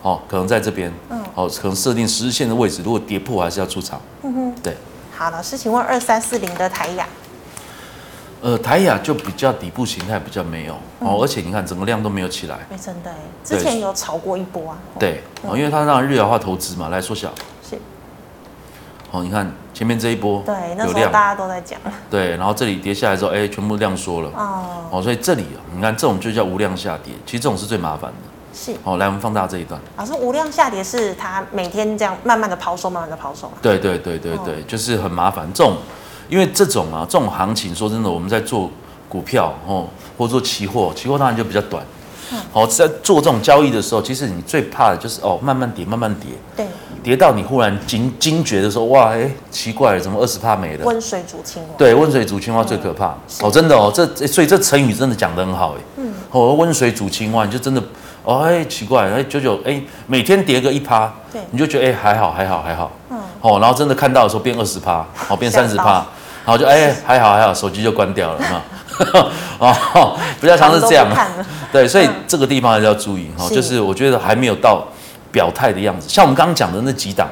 [0.00, 4.00] 哦，可能在这边，嗯，哦，可能设定十日线的位置，如果跌破还是要出场。
[4.22, 4.76] 嗯哼，对。
[5.16, 7.04] 好，老师，请问二三四零的台亚，
[8.40, 12.60] 呃，台亚就比较底部形态比较没有，哦，而且你看整个量都没有起来。
[12.70, 14.78] 没真的，之前有炒过一波啊。
[15.00, 17.32] 对，哦，因为它让日亚化投资嘛，来缩小。
[17.68, 17.76] 是。
[19.10, 21.80] 哦，你看前面这一波，对，那时候大家都在讲。
[22.08, 24.30] 对，然后这里跌下来之后，哎，全部量缩了。
[24.36, 24.64] 哦。
[24.92, 28.27] 哦，所以这里啊，你看这种就叫无量下跌，其实这种是最麻烦的。
[28.58, 28.74] 是。
[28.82, 29.80] 好，来我们放大这一段。
[29.96, 33.50] 老师，无量下跌是它每天这样慢慢的抛售，慢慢的抛售。
[33.62, 35.48] 对对对对对，就是很麻烦。
[35.54, 35.76] 这种，
[36.28, 38.68] 因为这种啊，这种行情，说真的，我们在做
[39.08, 41.84] 股票哦，或者做期货，期货当然就比较短。
[42.52, 46.30] 好，在做这种交易的时候，其实你最怕的就是哦，慢慢跌，慢慢跌。
[46.56, 46.66] 对。
[47.00, 50.84] 跌到你忽然惊惊觉的时候，哇，哎，奇怪了，怎么二十帕没了？
[50.84, 51.68] 温水煮青蛙。
[51.78, 53.16] 对，温水煮青蛙最可怕。
[53.40, 55.80] 哦，真的哦，这所以这成语真的讲得很好哎。
[55.96, 56.12] 嗯。
[56.32, 57.80] 哦，温水煮青蛙，你就真的，
[58.28, 62.92] 哦，哎，奇怪，哎，九九，哎，每天跌个一趴，对，你就觉得哎，还好，还好，还好。
[63.08, 63.18] 嗯。
[63.40, 66.04] 哦，然后真的看到的时候变二十趴，哦，变三十趴，
[66.44, 68.62] 然后就哎，还好，还好，手机就关掉了哈。
[69.58, 71.06] 哦，比较常是这样。
[71.72, 74.86] 对，所以这个地方还是要注意哈，就是我觉得还没有到
[75.32, 76.06] 表态的样子。
[76.06, 77.26] 像我们刚刚讲的那几档，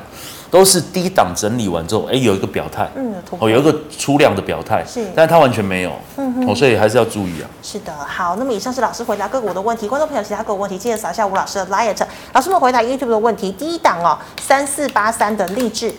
[0.57, 7.51] 都是低档整理完之后，哎，有一个表态，嗯，哦，有一个出量的表态，是，但是它完全没有，嗯哼，哦，所以还是要注意啊。
[7.63, 12.03] 是的，好，那么以上是老师回答个股的问题，观众朋友其他个股问题，记得扫一下吴老师的 liet。
[12.33, 15.93] 老师们回答 YouTube 的问题，第一档哦，三四八三的立志，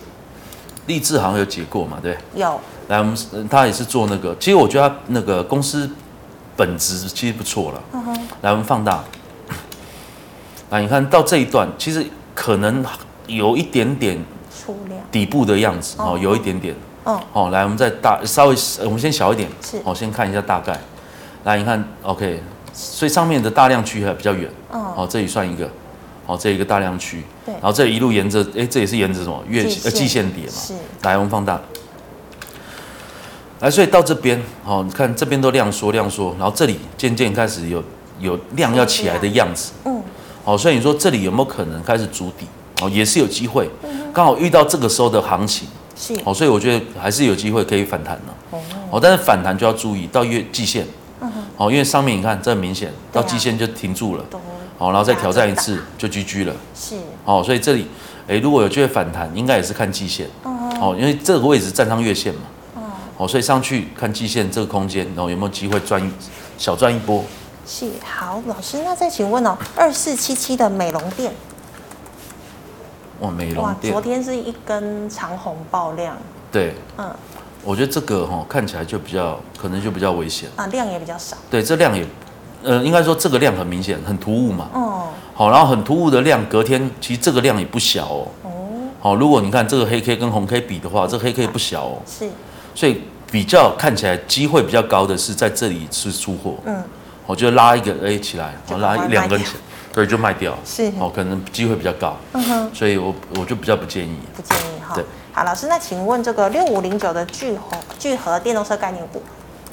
[0.86, 2.58] 立志好像有解过嘛，对，有。
[2.88, 3.16] 来，我们
[3.48, 5.88] 他也是做那个，其实我觉得他那个公司
[6.56, 7.82] 本质其实不错了。
[7.92, 8.28] 嗯哼。
[8.40, 9.04] 来，我们放大。
[10.70, 12.84] 来，你看到这一段，其实可能
[13.28, 14.18] 有一点点
[15.10, 16.74] 底部的样子哦，有一点点。
[17.04, 17.18] 嗯。
[17.32, 19.48] 好，来，我们再大稍微，我们先小一点。
[19.62, 19.80] 是。
[19.82, 20.78] 好，先看一下大概。
[21.44, 24.50] 来，你看，OK，所以上面的大量区还比较远。
[24.72, 24.80] 嗯。
[24.96, 25.68] 哦，这里算一个。
[26.26, 27.22] 哦，这一个大量区。
[27.44, 27.52] 对。
[27.54, 30.52] 然后这一路沿着，哎，这也是沿着什么月呃季线跌嘛。
[30.52, 30.74] 是。
[31.02, 31.60] 来，我们放大。
[33.60, 37.82] 来，所以到这边，哦，你看这边都量缩量缩，然后这里渐渐开始有
[38.20, 40.00] 有量要起来的样子，嗯，
[40.44, 42.46] 好，所以你说这里有没有可能开始筑底？
[42.80, 43.68] 哦，也是有机会，
[44.12, 48.58] 刚好遇到这个时候的行情，是，哦，所以我觉得还是有机会可以反弹的，
[48.90, 50.86] 哦，但是反弹就要注意到月季线，
[51.20, 54.24] 嗯，哦，因为上面你看这很明显到季线就停住了，
[54.78, 57.86] 好，然后再挑战一次就 GG 了，是，哦，所以这里，
[58.28, 62.40] 哎，如果有机会反弹，应该也是看季线，哦，因为这个位置站上月线嘛。
[63.20, 66.08] 哦，所以上去看季线这个空间，然后有没有机会赚一
[66.56, 67.24] 小赚一波？
[67.66, 71.32] 是，好，老师，那再请问哦，二四七七的美容店，
[73.20, 76.16] 哇，美容店，昨天是一根长红爆量。
[76.52, 77.10] 对，嗯，
[77.64, 81.36] 我觉得这个哈看起来就比较可能就比较危险啊，量也比较少。
[81.50, 82.06] 对，这量也，
[82.62, 84.68] 呃，应该说这个量很明显，很突兀嘛。
[84.72, 85.08] 哦。
[85.34, 88.28] 好，然后很突兀的量，隔天其实这个量也不小哦。
[88.44, 88.50] 哦。
[89.00, 91.98] 好，如果你看这个黑 K 跟红 K 比的话，这个黑 K 不小哦。
[92.06, 92.28] 是。
[92.74, 96.54] 所以比较看起来机会比较高的是在这里是出货。
[96.64, 96.82] 嗯。
[97.26, 99.52] 我就拉一个 A 起来，我拉一两根起来，
[99.92, 100.56] 对，就卖掉。
[100.64, 100.92] 是。
[100.98, 102.16] 哦，可能机会比较高。
[102.32, 102.70] 嗯哼。
[102.74, 104.18] 所以我我就比较不建议。
[104.36, 104.94] 不建议哈。
[104.94, 105.04] 对。
[105.32, 109.22] 好，老师，那请问这个六五零九的聚合聚合电动车概念股？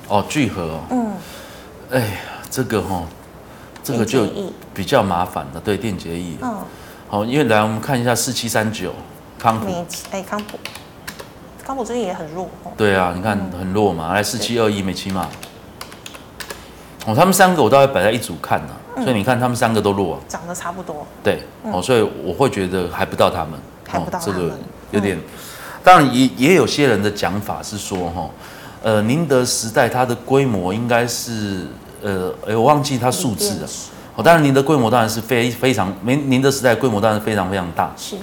[0.07, 0.79] 哦，聚合哦。
[0.91, 1.13] 嗯。
[1.91, 2.05] 哎呀，
[2.49, 3.03] 这个哈，
[3.83, 4.27] 这个就
[4.73, 5.61] 比较麻烦了。
[5.63, 6.37] 对，电解液。
[6.41, 6.57] 嗯。
[7.07, 8.93] 好，因为来我们看一下四七三九
[9.37, 9.85] 康普。
[10.11, 10.57] 哎，康普。
[11.63, 12.47] 康普最近也很弱。
[12.77, 14.13] 对啊，你看很弱嘛。
[14.13, 15.27] 来四七二一美琪嘛。
[17.07, 20.19] 哦，他们三个我都要摆在一组看呢，所以你看他们三个都弱。
[20.27, 21.05] 长得差不多。
[21.23, 21.41] 对。
[21.63, 23.53] 哦，所以我会觉得还不到他们。
[23.87, 24.57] 还不到这个
[24.91, 25.17] 有点。
[25.83, 28.27] 当然也也有些人的讲法是说哈，
[28.81, 31.67] 呃，宁德时代它的规模应该是
[32.01, 33.67] 呃，哎我忘记它数字了。
[34.15, 37.93] 哦，当然宁德规模当然是非非常，宁宁德时代规模当然非常非常大。
[37.95, 38.15] 是。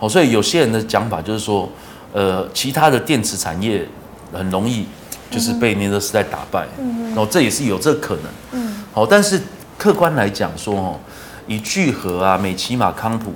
[0.00, 1.68] 哦，所以有些人的讲法就是说，
[2.12, 3.86] 呃，其他的电池产业
[4.32, 4.84] 很容易
[5.30, 6.66] 就是被宁德时代打败。
[6.78, 7.06] 嗯。
[7.10, 8.24] 然后这也是有这个可能。
[8.52, 8.82] 嗯。
[8.92, 9.40] 好，但是
[9.78, 10.98] 客观来讲说哦，
[11.46, 13.32] 以聚合啊、美琪玛、康普。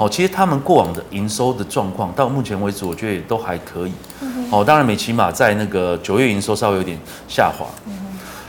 [0.00, 3.92] 哦，其实他们过往的营收的状况，到目前为止，我觉得也都还可以。
[4.20, 6.98] 嗯哦，当然美琪玛在那个九月营收稍微有点
[7.28, 7.64] 下滑。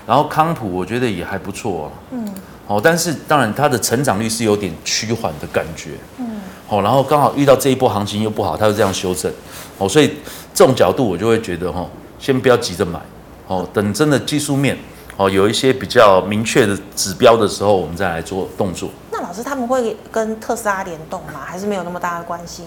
[0.08, 1.92] 然后康普我觉得也还不错哦。
[2.14, 2.34] 嗯。
[2.66, 5.92] 哦，但是当然它的成长率是有点趋缓的感觉。
[6.18, 6.42] 嗯。
[6.68, 9.32] 哦，然后刚好遇到这一波行情又不好，它就这样修正。
[9.78, 10.16] 哦，所以
[10.52, 11.86] 这种角度我就会觉得哈，
[12.18, 13.00] 先不要急着买。
[13.46, 14.76] 哦，等真的技术面
[15.20, 18.90] 哦有一些比较明确的指标的时候，我们再来做动作。
[19.12, 21.42] 那老师，他们会跟特斯拉联动吗？
[21.46, 22.64] 还是没有那么大的关系？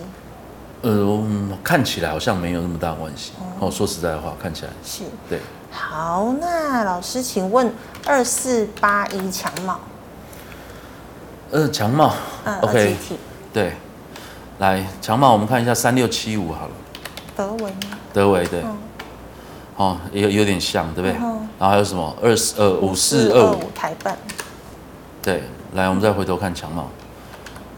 [0.83, 1.19] 呃，
[1.65, 3.33] 看起来好像没有那么大的关系。
[3.59, 5.05] 哦，说实在的话，看起来是。
[5.31, 5.41] 对。
[5.71, 7.73] 好，那老师，请问
[8.05, 9.81] 二四八一强茂。
[11.53, 12.13] 呃，强茂。
[12.45, 12.97] 嗯，OK。
[13.51, 13.73] 对。
[14.59, 16.73] 来，强茂，我们看一下三六七五好了。
[17.35, 17.99] 德维吗？
[18.13, 18.63] 德维对。
[19.83, 21.13] 哦，有有点像，对不对？
[21.13, 22.15] 然后还有什么？
[22.23, 24.17] 二四呃五四二五台半。
[25.21, 25.43] 对。
[25.75, 26.89] 来，我们再回头看强茂，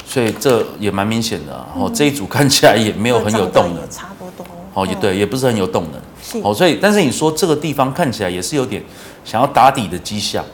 [0.04, 1.52] 所以这也蛮明显的。
[1.72, 4.44] 然后这一组看起来也没有很有动能，差不多。
[4.74, 6.00] 哦，也对，也不是很有动能。
[6.20, 6.40] 是。
[6.42, 8.82] 哦，所以但是你说这个地方看起来也是有点
[9.24, 10.44] 想要打底的迹象。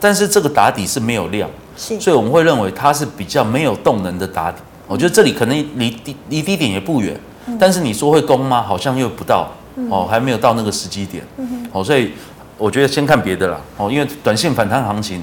[0.00, 2.00] 但是这个打底是没有量，是。
[2.00, 4.58] 所以我们会认为它是比较没有动能的打底。
[4.88, 7.20] 我觉得这里可能离低离低点也不远，
[7.60, 8.62] 但是你说会攻吗？
[8.62, 9.50] 好像又不到。
[9.90, 11.24] 哦，还没有到那个时机点。
[11.72, 12.12] 哦，所以
[12.58, 13.60] 我觉得先看别的啦。
[13.76, 15.22] 哦，因为短线反弹行情。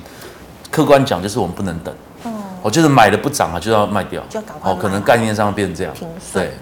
[0.71, 1.91] 客观讲，就是我们不能等。
[2.62, 4.21] 哦，就是买了不涨啊，就要卖掉。
[4.29, 4.39] 就。
[4.62, 5.91] 哦，可能概念上变成这样。
[6.31, 6.53] 对。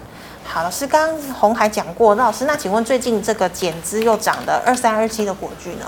[0.44, 5.84] 好，老师刚刚红海讲过，那老师，那请问最近这个减资又涨的二三二七的国巨呢？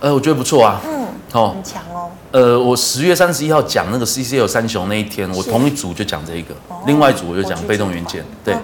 [0.00, 0.80] 呃，我觉得不错啊。
[0.84, 1.06] 嗯。
[1.32, 1.54] 哦。
[1.54, 2.10] 很强哦。
[2.32, 6.54] 呃，我十月三十一号讲那个 CCL 三雄那一天，我同一组就讲这一个，
[6.86, 8.24] 另外一组我就讲被动元件。
[8.44, 8.56] 对。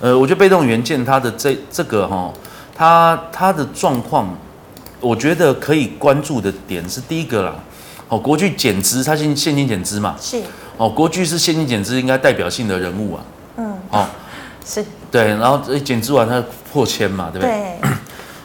[0.00, 2.32] 呃，我觉得被动元件它的这这个哈，
[2.74, 4.36] 它它的状况，
[5.00, 7.54] 我觉得可以关注的点是第一个啦。
[8.08, 10.16] 哦，国巨减资，它现现金减资嘛？
[10.20, 10.42] 是。
[10.76, 13.24] 哦，国巨是现金减资，应该代表性的人物啊。
[13.58, 13.74] 嗯。
[13.90, 14.06] 哦，
[14.66, 14.84] 是。
[15.10, 16.42] 对，然后减资完它
[16.72, 17.78] 破千嘛，对不对？
[17.80, 17.90] 对。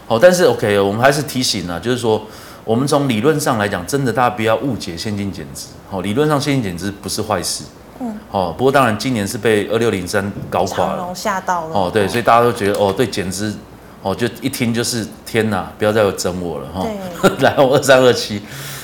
[0.08, 2.26] 哦，但是 OK，我们还是提醒啊，就是说，
[2.64, 5.68] 我们从理论上来讲，真的大家不要误解现金减值。
[5.90, 7.64] 好，理论上现金减值不是坏事。
[8.00, 8.18] 嗯。
[8.32, 11.14] 哦，不过当然今年是被二六零三搞垮了。
[11.14, 11.74] 吓到了。
[11.74, 13.54] 哦，对，所以大家都觉得哦，对减值，
[14.02, 16.86] 哦，就一听就是天哪，不要再整我了哈。
[17.22, 17.32] 对。
[17.44, 18.42] 然后二三二七。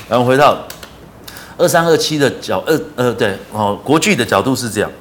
[0.09, 0.57] 然后回到
[1.57, 4.91] 二三二七的角，二呃，对哦，国巨的角度是这样，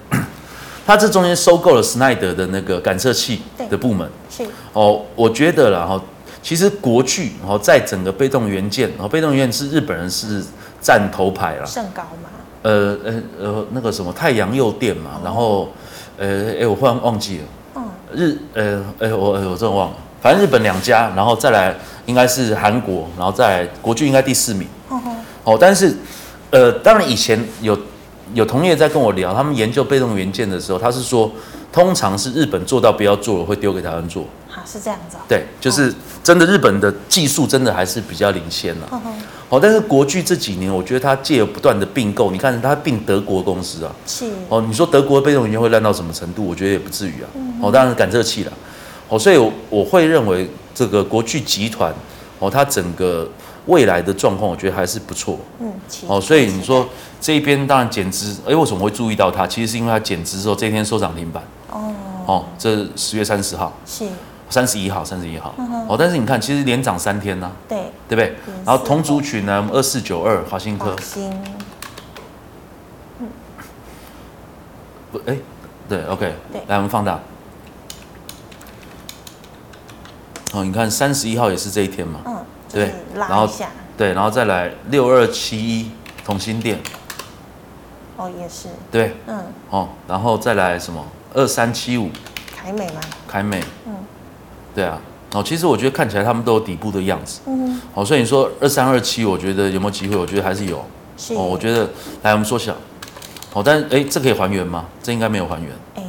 [0.86, 6.00] 他这中间收购了施耐德的那个感测器的部门，是哦，我觉得啦哈，
[6.42, 10.42] 其实国巨哦，在整个被动元件，哦，被动元件是日本人是
[10.80, 12.28] 占头牌了，盛高嘛，
[12.62, 15.68] 呃呃呃，那个什么太阳诱电嘛，然后
[16.18, 17.44] 呃哎，我忽然忘记了，
[17.76, 21.74] 嗯，日呃哎我我真的忘了，反正日本两家，然后再来
[22.06, 24.66] 应该是韩国，然后再来国巨应该第四名。
[25.44, 25.92] 哦，但是，
[26.50, 27.76] 呃，当然以前有
[28.32, 31.28] 有同业在跟我聊，他们研究被动元件的时候，他是说，
[31.72, 34.24] 通常是日本做到不要做了，会丢给台湾做。
[34.72, 35.16] 好，是这样子。
[35.28, 35.92] 对，就是
[36.22, 39.02] 真的，日本的技术真的还是比较领先了。
[39.48, 43.92] 哦，但是国巨这几年，我觉得它借由不断的并购，你看它并德国公司啊。
[44.06, 44.30] 是。
[44.48, 46.46] 哦，你说德国的被动元件会烂到什么程度？
[46.46, 47.28] 我觉得也不至于啊。
[47.60, 48.52] 哦，当然感测器了。
[49.08, 51.92] 哦，所以我会认为这个国巨集团，
[52.38, 53.28] 哦，它整个。
[53.66, 55.38] 未来的状况，我觉得还是不错。
[55.60, 55.72] 嗯，
[56.08, 56.84] 哦，所以你说
[57.20, 59.46] 这一边当然减资，哎，为什么会注意到它？
[59.46, 61.40] 其实是因为它减资之后，这一天收涨停板。
[61.70, 61.94] 哦，
[62.26, 64.04] 哦，这十月三十号是
[64.52, 65.54] 三十一号，三十一号。
[65.88, 67.50] 哦，但是你看，其实连涨三天呢。
[67.66, 68.36] 对，对不对？
[68.66, 70.94] 然后同族群呢，二四九二华新科。
[71.00, 71.32] 新。
[73.18, 73.28] 嗯。
[75.10, 75.36] 不，哎，
[75.88, 76.34] 对，OK，
[76.68, 77.18] 来我们放大。
[80.52, 83.48] 哦，你看三十一号也是这一天嘛，嗯，对，然后
[83.96, 85.90] 对，然后再来六二七一
[86.26, 86.78] 同心店，
[88.18, 92.10] 哦，也是，对，嗯，哦，然后再来什么二三七五
[92.54, 93.00] 凯美吗？
[93.26, 93.94] 凯美，嗯，
[94.74, 95.00] 对啊，
[95.32, 100.16] 哦，其实我觉得看起来他们都有底部的样子，嗯，哦，所以你说二三二七，我觉得有没有机会？
[100.16, 100.84] 我觉得还是有，
[101.16, 101.88] 是，哦，我觉得
[102.22, 102.74] 来我们缩小，
[103.52, 104.84] 哦，但是哎，这可以还原吗？
[105.02, 106.02] 这应该没有还原，哎，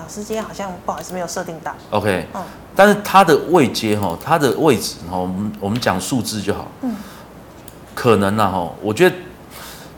[0.00, 2.42] 老师今天好像不好意思没有设定到，OK，嗯。
[2.76, 6.68] 但是它的位阶哈，它的位置哈，我们我们讲数字就好。
[6.82, 6.94] 嗯。
[7.92, 9.16] 可能呢哈，我觉得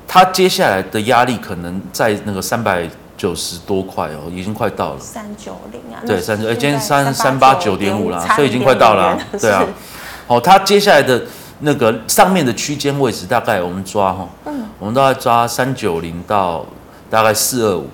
[0.08, 2.88] 它接下来的压力可能在那个三百
[3.20, 4.98] 九十多块哦，已经快到了。
[4.98, 6.00] 三九零啊。
[6.06, 9.18] 对，三九，哎，今天三三八九点五啦，所以已经快到了。
[9.38, 9.62] 对啊。
[10.26, 11.22] 好，它接下来的
[11.58, 16.64] 那个上面的区间位置，大概我们抓哈，嗯，我们都要抓三九零到
[17.10, 17.86] 大概四二五。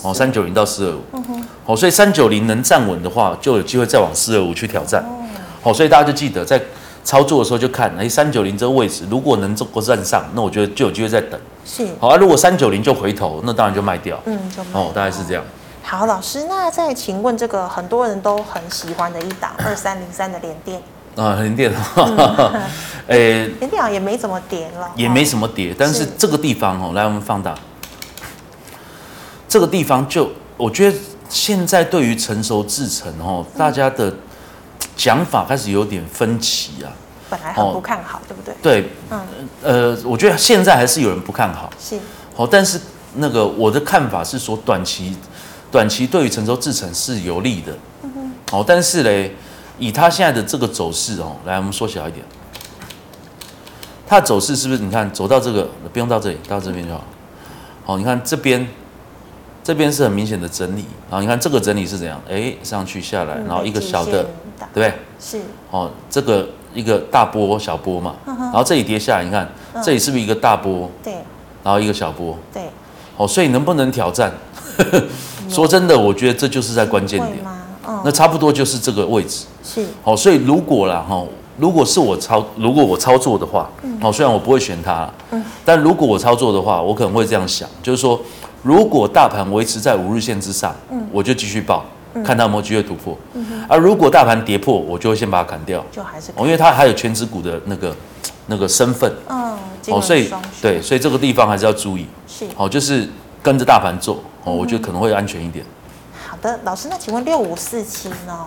[0.00, 5.04] 哦，三九零到四二五，嗯哼，哦，所以三九零能站稳的话，就有机会再往四二五去挑战。
[5.62, 6.58] 哦，所以大家就记得在
[7.04, 11.38] 操作的时候就看，哎，三九零这个位置如果能这个站上，那我觉得就有机会再等。
[11.64, 14.18] 是，好啊，如果三九零就回头，那当然就卖掉。
[14.24, 15.44] 嗯，就卖哦，大概是这样。
[15.82, 20.80] 好，老师，那再请问这个很多人都很喜欢的一档 二三零三的联电
[21.16, 21.72] 啊，联电，
[23.06, 23.16] 哎，
[23.58, 27.54] 联电好像也没怎么跌了，也没什么跌，但是这个地方哦，来我们放大。
[29.48, 30.98] 这个地方就，我觉得
[31.28, 34.12] 现在对于成熟制程哦，大家的
[34.96, 36.88] 讲法开始有点分歧啊。
[37.32, 38.54] 本来很不看好，对不对？
[38.62, 39.20] 对，嗯，
[39.62, 41.70] 呃，我觉得现在还是有人不看好。
[41.80, 41.98] 是。
[42.36, 42.78] 好，但是
[43.14, 45.16] 那个我的看法是说，短期
[45.70, 47.72] 短期对于成州制程是有利的。
[48.02, 48.32] 嗯哼。
[48.50, 49.34] 好，但是嘞，
[49.78, 52.22] 以它现在的这个走势哦，来，我们缩小一点。
[54.06, 54.82] 它的走势是不是？
[54.82, 57.02] 你看，走到这个不用到这里，到这边就好。
[57.86, 58.68] 好，你看这边。
[59.64, 62.20] 这边是很明显的整理，然后你看这个整理是怎样？
[62.28, 64.24] 哎，上去下来，然后一个小的，
[64.58, 64.92] 对不对？
[65.20, 65.40] 是。
[65.70, 69.48] 哦，这个一个大波小波嘛，然后这里跌下来，你看
[69.82, 70.88] 这里是不是一个大波？
[71.02, 71.14] 对。
[71.62, 72.36] 然后一个小波。
[72.52, 72.62] 对。
[73.16, 74.32] 哦，所以能不能挑战？
[75.48, 77.38] 说真的，我觉得这就是在关键点。
[78.04, 79.44] 那差不多就是这个位置。
[79.62, 79.86] 是。
[80.04, 81.22] 哦，所以如果啦哈，
[81.58, 83.70] 如果是我操，如果我操作的话，
[84.00, 88.20] 哦，虽然我不会选它，嗯，但如果我操作的话，我可能会这样想，就是说。
[88.64, 91.90] 如果大盘维持在五日线之上，嗯，我就继续抱，嗯、
[92.24, 93.16] 看它有没有机会突破。
[93.34, 95.84] 嗯哼，而如果大盘跌破，我就会先把它砍掉。
[95.90, 97.94] 就还是，哦，因为它还有权值股的那个
[98.46, 99.12] 那个身份。
[99.28, 99.56] 嗯，
[99.88, 102.06] 哦，所以对，所以这个地方还是要注意。
[102.26, 103.08] 是，哦，就是
[103.42, 105.64] 跟着大盘做，哦，我觉得可能会安全一点。
[106.28, 108.46] 好的，老师，那请问六五四七呢？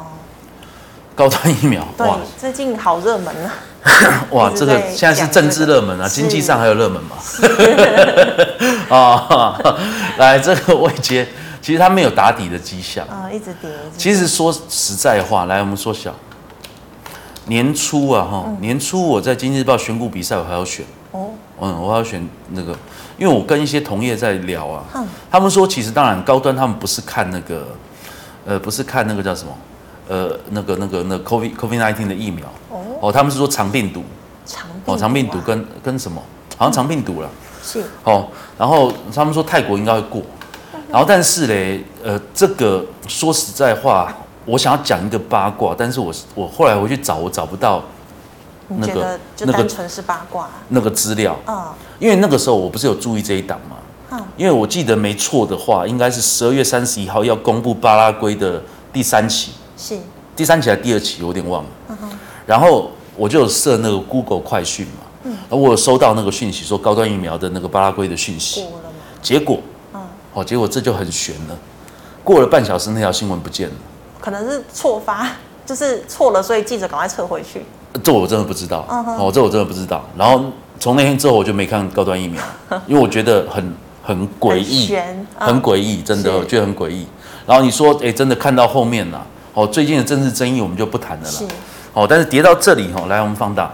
[1.16, 2.05] 高端疫苗，对，
[2.38, 4.28] 最近好热门啊！
[4.32, 7.16] 哇，这个现在是政治热门啊，经济上还有热门吗？
[8.89, 9.57] 啊，
[10.20, 11.26] 来这个位阶，
[11.66, 13.03] 其实它没有打底的迹象。
[13.07, 13.72] 啊，一直跌。
[13.97, 16.13] 其实说实在话，来我们缩小。
[17.47, 20.86] 年初啊，哈，年初我在经济日报选股比赛，我还要选。
[21.09, 22.72] 哦，嗯，我还要选那个，
[23.18, 24.86] 因为我跟一些同业在聊啊，
[25.32, 27.66] 他们说其实当然高端他们不是看那个，
[28.45, 29.51] 呃，不是看那个叫什么。
[30.07, 32.45] 呃，那个、那个、那个、COVID COVID nineteen 的疫苗。
[32.70, 34.03] 哦，哦，他们是说肠病毒，
[34.45, 36.22] 肠哦，肠病毒跟跟什么？
[36.57, 37.30] 好像肠病毒了，
[37.63, 37.84] 是。
[38.03, 38.28] 哦。
[38.55, 40.22] 然后他们说泰国应该会过，
[40.95, 44.15] 然后但是嘞，呃，这个说实在话，
[44.45, 47.83] 我想要讲一个八卦，但是我我后来回去找，我找不到
[48.69, 53.75] 那个那个单纯是八卦那个资料啊，因为那个时候我不是有注意这一档嘛，
[54.11, 59.51] 嗯，因为我记得没错的话，应该是十二月三十一号要公布巴拉圭的第三期。
[59.77, 59.99] 是
[60.33, 61.69] 第三期还是第二期，我有点忘了。
[61.89, 62.15] Uh huh.
[62.45, 68.65] 然后我就设那个 Google 快讯嘛，嗯，而我有收到那个讯息，说高端疫苗的那个巴拉圭的讯息。
[69.21, 69.63] 结果，嗯，
[70.36, 71.57] 哦，结果这就很悬了。
[72.23, 73.75] 过了半小时，那条新闻不见了。
[74.19, 75.27] 可能是错发，
[75.65, 77.65] 就是错了，所以记者赶快撤回去。
[78.03, 78.86] 这我真的不知道。
[78.89, 79.27] Uh huh.
[79.27, 80.03] 哦，这我真的不知道。
[80.17, 80.43] 然后
[80.79, 82.41] 从那天之后，我就没看高端疫苗，
[82.86, 83.73] 因为我觉得很
[84.03, 84.93] 很诡异，
[85.38, 87.07] 很诡异，真的，我觉得很诡异。
[87.47, 89.25] 然后你说，哎，真的看到后面了。
[89.53, 91.29] 哦，最近的政治争议我们就不谈了啦。
[91.31, 91.45] 是。
[91.93, 93.71] 哦，但是跌到这里哈，来我们放大。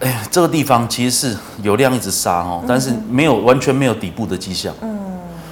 [0.00, 4.72] 哎呀，这个地方其实是有量一直杀哦，但是没有完全没有底部的迹象。
[4.80, 4.96] 嗯。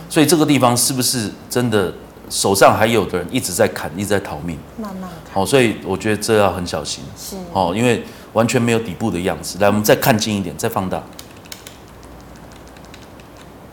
[0.08, 1.92] 所以这个地方是不是真的
[2.30, 4.56] 手上还有的人一直在砍，一直在逃命？
[4.80, 5.42] 慢慢看。
[5.42, 7.02] 哦，所以我觉得这要很小心。
[7.18, 7.36] 是。
[7.52, 9.58] 哦，因为完全没有底部的样子。
[9.58, 11.02] 来，我们再看近一点，再放大。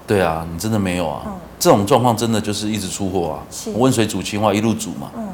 [0.08, 1.22] 对啊，你真的没有啊？
[1.28, 3.38] 嗯、这种状况真的就是一直出货啊，
[3.76, 5.12] 温水煮青蛙一路煮嘛。
[5.16, 5.28] 嗯。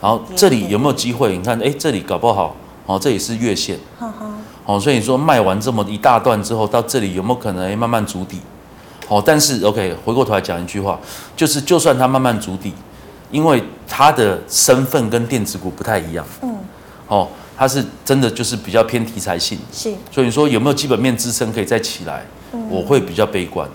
[0.00, 1.36] 然后这里有没有机会？
[1.36, 2.54] 你看，哎，这里搞不好
[2.86, 3.78] 哦，这也是月线。
[3.98, 4.30] 哈哈。
[4.66, 8.40] 哦，所以你说卖完这么一大段之后，到这里有没有可能慢慢筑底？
[9.08, 10.98] 哦，但是 OK，回过头来讲一句话，
[11.36, 12.72] 就是就算它慢慢筑底，
[13.30, 16.24] 因为它的身份跟电子股不太一样。
[16.42, 16.56] 嗯。
[17.08, 19.58] 哦，它是真的就是比较偏题材性。
[19.72, 19.92] 是。
[20.10, 22.24] 所以你说有没有基本面支撑可以再起来？
[22.52, 22.68] 嗯。
[22.70, 23.68] 我会比较悲观。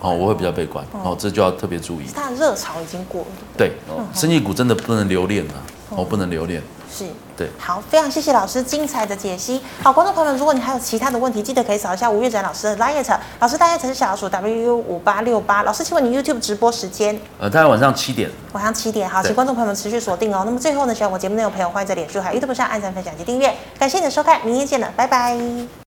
[0.00, 2.04] 哦，我会比较悲观，哦，这就要特别注意。
[2.14, 3.26] 它的热潮已经过了。
[3.56, 5.54] 对，哦，生意股真的不能留恋了，
[5.90, 6.62] 哦，不能留恋。
[6.92, 7.50] 是，对。
[7.58, 9.60] 好，非常谢谢老师精彩的解析。
[9.82, 15.62] 好，观众朋友们，如果你还有其他的问题，记得可以扫一下吴月展老师的 Light，老师 LINE 是小老鼠 WU 五八六八。
[15.62, 17.18] 老师，请问你 YouTube 直播时间？
[17.38, 18.30] 呃，大概晚上七点。
[18.52, 20.42] 晚上七点，好，请观众朋友们持续锁定哦。
[20.46, 23.54] 那么最后呢，喜欢我节目内容的朋友，欢迎在脸书还有 YouTube 上按赞、分享及订阅。
[23.78, 25.85] 感谢你的收看，明天见了，拜拜。